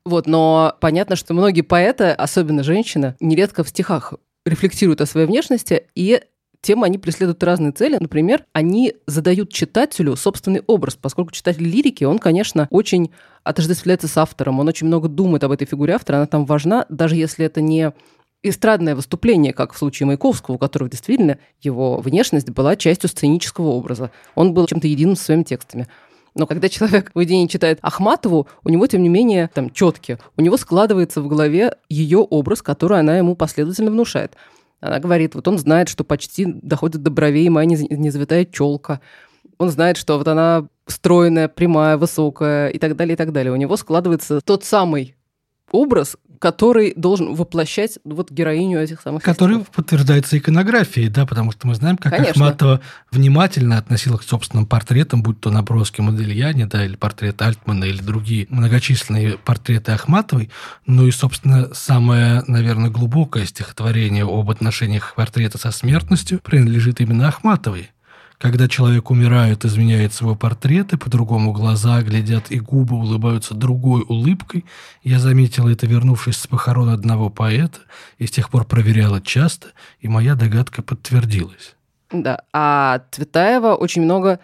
Вот, 0.06 0.28
но 0.28 0.76
понятно, 0.80 1.16
что 1.16 1.34
многие 1.34 1.62
поэты, 1.62 2.06
особенно 2.06 2.64
женщины, 2.64 3.16
нередко 3.20 3.64
в 3.64 3.70
стихах 3.70 4.14
рефлексируют 4.46 5.02
о 5.02 5.06
своей 5.06 5.28
внешности, 5.28 5.88
и 5.94 6.22
тем 6.62 6.84
они 6.84 6.98
преследуют 6.98 7.44
разные 7.44 7.72
цели. 7.72 7.98
Например, 8.00 8.46
они 8.54 8.94
задают 9.08 9.52
читателю 9.52 10.16
собственный 10.16 10.62
образ, 10.68 10.96
поскольку 10.96 11.32
читатель 11.32 11.64
лирики, 11.64 12.04
он, 12.04 12.20
конечно, 12.20 12.68
очень 12.70 13.12
отождествляется 13.44 14.08
с 14.08 14.18
автором, 14.18 14.60
он 14.60 14.68
очень 14.68 14.88
много 14.88 15.08
думает 15.08 15.44
об 15.44 15.52
этой 15.52 15.66
фигуре 15.66 15.96
автора, 15.96 16.18
она 16.18 16.28
там 16.28 16.46
важна, 16.46 16.86
даже 16.90 17.16
если 17.16 17.46
это 17.46 17.62
не 17.62 17.92
эстрадное 18.44 18.96
выступление, 18.96 19.54
как 19.54 19.74
в 19.74 19.78
случае 19.78 20.08
Маяковского, 20.08 20.56
у 20.56 20.58
которого 20.58 20.90
действительно 20.90 21.38
его 21.62 21.98
внешность 21.98 22.50
была 22.50 22.76
частью 22.76 23.10
сценического 23.10 23.68
образа. 23.68 24.12
Он 24.36 24.54
был 24.54 24.66
чем-то 24.66 24.88
единым 24.88 25.16
со 25.16 25.26
своими 25.26 25.44
текстами. 25.44 25.88
Но 26.34 26.48
когда 26.48 26.70
человек 26.70 27.12
в 27.14 27.18
уединении 27.18 27.48
читает 27.48 27.80
Ахматову, 27.82 28.48
у 28.64 28.70
него, 28.70 28.88
тем 28.88 29.04
не 29.04 29.10
менее, 29.10 29.50
там 29.54 29.70
четки. 29.70 30.18
У 30.38 30.42
него 30.42 30.58
складывается 30.58 31.22
в 31.22 31.28
голове 31.28 31.76
ее 31.90 32.20
образ, 32.20 32.62
который 32.62 33.00
она 33.00 33.18
ему 33.18 33.36
последовательно 33.36 33.92
внушает. 33.92 34.36
Она 34.82 35.00
говорит, 35.00 35.36
вот 35.36 35.48
он 35.48 35.58
знает, 35.58 35.88
что 35.88 36.04
почти 36.04 36.46
доходит 36.46 37.04
до 37.04 37.12
бровей 37.12 37.48
моя 37.50 37.68
незавитая 37.68 38.46
челка. 38.46 39.00
Он 39.60 39.70
знает, 39.70 39.96
что 39.96 40.18
вот 40.18 40.28
она 40.28 40.68
стройная, 40.88 41.48
прямая, 41.48 41.98
высокая 41.98 42.70
и 42.70 42.80
так 42.80 42.96
далее, 42.96 43.14
и 43.14 43.16
так 43.16 43.32
далее. 43.32 43.54
У 43.54 43.58
него 43.58 43.78
складывается 43.78 44.42
тот 44.42 44.64
самый 44.64 45.16
образ, 45.72 46.18
который 46.42 46.94
должен 46.96 47.36
воплощать 47.36 48.00
вот 48.04 48.32
героиню 48.32 48.82
этих 48.82 49.00
самых 49.02 49.22
Который 49.22 49.58
листов. 49.58 49.76
подтверждается 49.76 50.40
иконографией, 50.40 51.08
да, 51.08 51.28
потому 51.28 51.52
что 51.52 51.68
мы 51.68 51.76
знаем, 51.76 51.98
как 51.98 52.12
Конечно. 52.12 52.32
Ахматова 52.32 52.82
внимательно 53.12 53.78
относилась 53.78 54.22
к 54.22 54.24
собственным 54.28 54.66
портретам, 54.66 55.22
будь 55.22 55.40
то 55.40 55.52
наброски 55.52 56.02
Модельяне, 56.02 56.66
да, 56.66 56.84
или 56.84 56.96
портрет 56.96 57.40
Альтмана, 57.44 57.84
или 57.84 58.02
другие 58.02 58.48
многочисленные 58.50 59.38
портреты 59.38 59.92
Ахматовой. 59.92 60.50
Ну 60.88 61.06
и, 61.06 61.12
собственно, 61.12 61.70
самое, 61.76 62.44
наверное, 62.48 62.90
глубокое 62.90 63.46
стихотворение 63.46 64.26
об 64.26 64.50
отношениях 64.50 65.14
портрета 65.16 65.60
со 65.60 65.70
смертностью 65.70 66.40
принадлежит 66.40 67.02
именно 67.02 67.28
Ахматовой. 67.28 67.92
Когда 68.42 68.68
человек 68.68 69.12
умирает, 69.12 69.66
изменяет 69.66 70.20
его 70.20 70.34
портрет, 70.34 70.94
и 70.94 70.98
по-другому 70.98 71.52
глаза 71.52 72.02
глядят, 72.02 72.50
и 72.50 72.60
губы 72.60 72.96
улыбаются 72.96 73.54
другой 73.54 74.02
улыбкой. 74.02 74.66
Я 75.04 75.20
заметила 75.20 75.70
это, 75.70 75.86
вернувшись 75.86 76.38
с 76.38 76.48
похорон 76.48 76.90
одного 76.90 77.30
поэта, 77.30 77.82
и 78.18 78.26
с 78.26 78.32
тех 78.32 78.50
пор 78.50 78.66
проверяла 78.66 79.22
часто, 79.22 79.68
и 80.00 80.08
моя 80.08 80.34
догадка 80.34 80.82
подтвердилась. 80.82 81.76
Да, 82.12 82.42
а 82.52 83.04
Цветаева 83.12 83.76
очень 83.76 84.02
много 84.02 84.40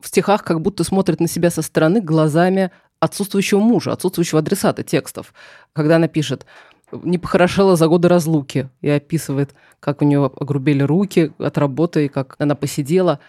в 0.00 0.08
стихах 0.08 0.42
как 0.42 0.62
будто 0.62 0.82
смотрит 0.82 1.20
на 1.20 1.28
себя 1.28 1.50
со 1.50 1.60
стороны 1.60 2.00
глазами 2.00 2.70
отсутствующего 3.00 3.60
мужа, 3.60 3.92
отсутствующего 3.92 4.38
адресата 4.38 4.82
текстов. 4.82 5.34
Когда 5.74 5.96
она 5.96 6.08
пишет 6.08 6.46
не 6.92 7.18
похорошела 7.18 7.76
за 7.76 7.88
годы 7.88 8.08
разлуки 8.08 8.68
и 8.80 8.88
описывает, 8.88 9.54
как 9.80 10.02
у 10.02 10.04
нее 10.04 10.30
огрубели 10.36 10.82
руки 10.82 11.32
от 11.38 11.58
работы 11.58 12.06
и 12.06 12.08
как 12.08 12.36
она 12.38 12.54
посидела. 12.54 13.20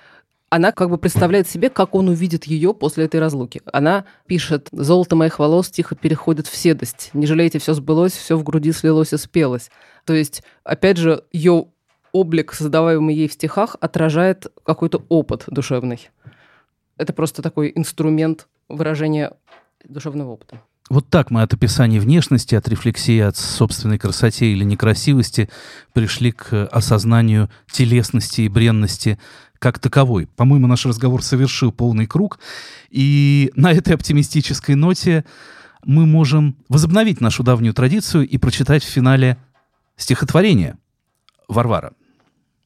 Она 0.49 0.71
как 0.71 0.89
бы 0.89 0.97
представляет 0.97 1.49
себе, 1.49 1.69
как 1.69 1.93
он 1.93 2.07
увидит 2.07 2.45
ее 2.45 2.73
после 2.73 3.05
этой 3.05 3.19
разлуки. 3.19 3.61
Она 3.73 4.05
пишет 4.27 4.69
«Золото 4.71 5.15
моих 5.15 5.39
волос 5.39 5.69
тихо 5.69 5.95
переходит 5.95 6.47
в 6.47 6.55
седость. 6.55 7.09
Не 7.13 7.25
жалейте, 7.25 7.59
все 7.59 7.73
сбылось, 7.73 8.13
все 8.13 8.37
в 8.37 8.43
груди 8.43 8.71
слилось 8.71 9.11
и 9.11 9.17
спелось». 9.17 9.69
То 10.05 10.13
есть, 10.13 10.43
опять 10.63 10.97
же, 10.97 11.23
ее 11.33 11.65
облик, 12.13 12.53
создаваемый 12.53 13.13
ей 13.13 13.27
в 13.27 13.33
стихах, 13.33 13.75
отражает 13.81 14.47
какой-то 14.63 15.03
опыт 15.09 15.43
душевный. 15.47 16.09
Это 16.95 17.11
просто 17.11 17.41
такой 17.41 17.73
инструмент 17.75 18.47
выражения 18.69 19.33
душевного 19.83 20.31
опыта. 20.31 20.61
Вот 20.89 21.09
так 21.09 21.31
мы 21.31 21.41
от 21.41 21.53
описания 21.53 21.99
внешности, 21.99 22.55
от 22.55 22.67
рефлексии 22.69 23.19
от 23.19 23.35
собственной 23.35 23.99
красоте 23.99 24.47
или 24.47 24.63
некрасивости 24.63 25.49
пришли 25.91 26.31
к 26.31 26.65
осознанию 26.67 27.49
телесности 27.69 28.41
и 28.41 28.47
бренности 28.47 29.19
как 29.59 29.79
таковой. 29.79 30.27
По-моему, 30.27 30.67
наш 30.67 30.85
разговор 30.85 31.23
совершил 31.23 31.73
полный 31.73 32.05
круг. 32.05 32.39
И 32.89 33.51
на 33.55 33.73
этой 33.73 33.95
оптимистической 33.95 34.75
ноте 34.75 35.25
мы 35.83 36.05
можем 36.05 36.55
возобновить 36.69 37.19
нашу 37.19 37.43
давнюю 37.43 37.73
традицию 37.73 38.27
и 38.27 38.37
прочитать 38.37 38.83
в 38.83 38.87
финале 38.87 39.37
стихотворение 39.97 40.77
Варвара. 41.49 41.93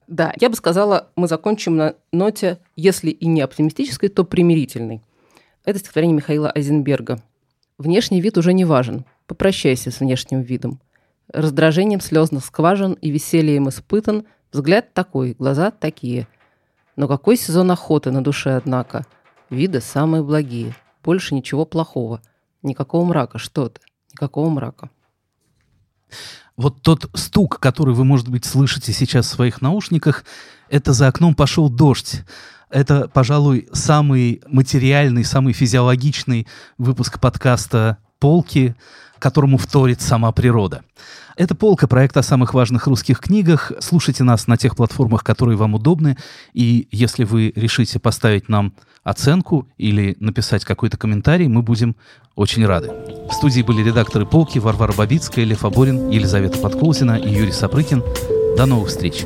Да, 0.07 0.33
я 0.39 0.49
бы 0.49 0.55
сказала, 0.55 1.09
мы 1.15 1.27
закончим 1.27 1.75
на 1.75 1.95
ноте, 2.11 2.59
если 2.75 3.09
и 3.09 3.25
не 3.25 3.41
оптимистической, 3.41 4.09
то 4.09 4.25
примирительной. 4.25 5.01
Это 5.63 5.79
стихотворение 5.79 6.17
Михаила 6.17 6.51
Айзенберга– 6.53 7.19
Внешний 7.81 8.21
вид 8.21 8.37
уже 8.37 8.53
не 8.53 8.63
важен. 8.63 9.05
Попрощайся 9.25 9.89
с 9.89 10.01
внешним 10.01 10.43
видом. 10.43 10.79
Раздражением 11.33 11.99
слезных 11.99 12.45
скважин 12.45 12.93
и 12.93 13.09
весельем 13.09 13.69
испытан, 13.69 14.25
взгляд 14.51 14.93
такой, 14.93 15.33
глаза 15.33 15.71
такие. 15.71 16.27
Но 16.95 17.07
какой 17.07 17.37
сезон 17.37 17.71
охоты 17.71 18.11
на 18.11 18.23
душе, 18.23 18.51
однако? 18.55 19.07
Виды 19.49 19.81
самые 19.81 20.23
благие. 20.23 20.75
Больше 21.03 21.33
ничего 21.33 21.65
плохого. 21.65 22.21
Никакого 22.61 23.03
мрака, 23.03 23.39
что 23.39 23.69
ты? 23.69 23.81
Никакого 24.13 24.49
мрака. 24.49 24.91
Вот 26.55 26.83
тот 26.83 27.09
стук, 27.15 27.59
который 27.59 27.95
вы, 27.95 28.05
может 28.05 28.29
быть, 28.29 28.45
слышите 28.45 28.93
сейчас 28.93 29.25
в 29.25 29.29
своих 29.29 29.59
наушниках, 29.59 30.23
это 30.69 30.93
за 30.93 31.07
окном 31.07 31.33
пошел 31.33 31.67
дождь. 31.67 32.21
Это, 32.71 33.09
пожалуй, 33.13 33.67
самый 33.73 34.41
материальный, 34.47 35.25
самый 35.25 35.53
физиологичный 35.53 36.47
выпуск 36.77 37.19
подкаста 37.19 37.97
полки, 38.19 38.75
которому 39.19 39.57
вторит 39.57 40.01
сама 40.01 40.31
природа. 40.31 40.83
Это 41.35 41.53
полка 41.55 41.87
проекта 41.87 42.21
о 42.21 42.23
самых 42.23 42.53
важных 42.53 42.87
русских 42.87 43.19
книгах. 43.19 43.71
Слушайте 43.79 44.23
нас 44.23 44.47
на 44.47 44.57
тех 44.57 44.75
платформах, 44.75 45.23
которые 45.23 45.57
вам 45.57 45.75
удобны. 45.75 46.17
И 46.53 46.87
если 46.91 47.23
вы 47.23 47.51
решите 47.55 47.99
поставить 47.99 48.47
нам 48.47 48.73
оценку 49.03 49.67
или 49.77 50.15
написать 50.19 50.63
какой-то 50.63 50.97
комментарий, 50.97 51.47
мы 51.47 51.61
будем 51.61 51.95
очень 52.35 52.65
рады. 52.65 52.91
В 53.29 53.33
студии 53.33 53.61
были 53.61 53.81
редакторы 53.81 54.25
полки 54.25 54.59
Варвара 54.59 54.93
Бабицкая, 54.93 55.45
Лев 55.45 55.65
Аборин, 55.65 56.09
Елизавета 56.09 56.57
Подколзина 56.59 57.17
и 57.17 57.29
Юрий 57.29 57.51
Сапрыкин. 57.51 58.03
До 58.55 58.65
новых 58.65 58.89
встреч! 58.89 59.25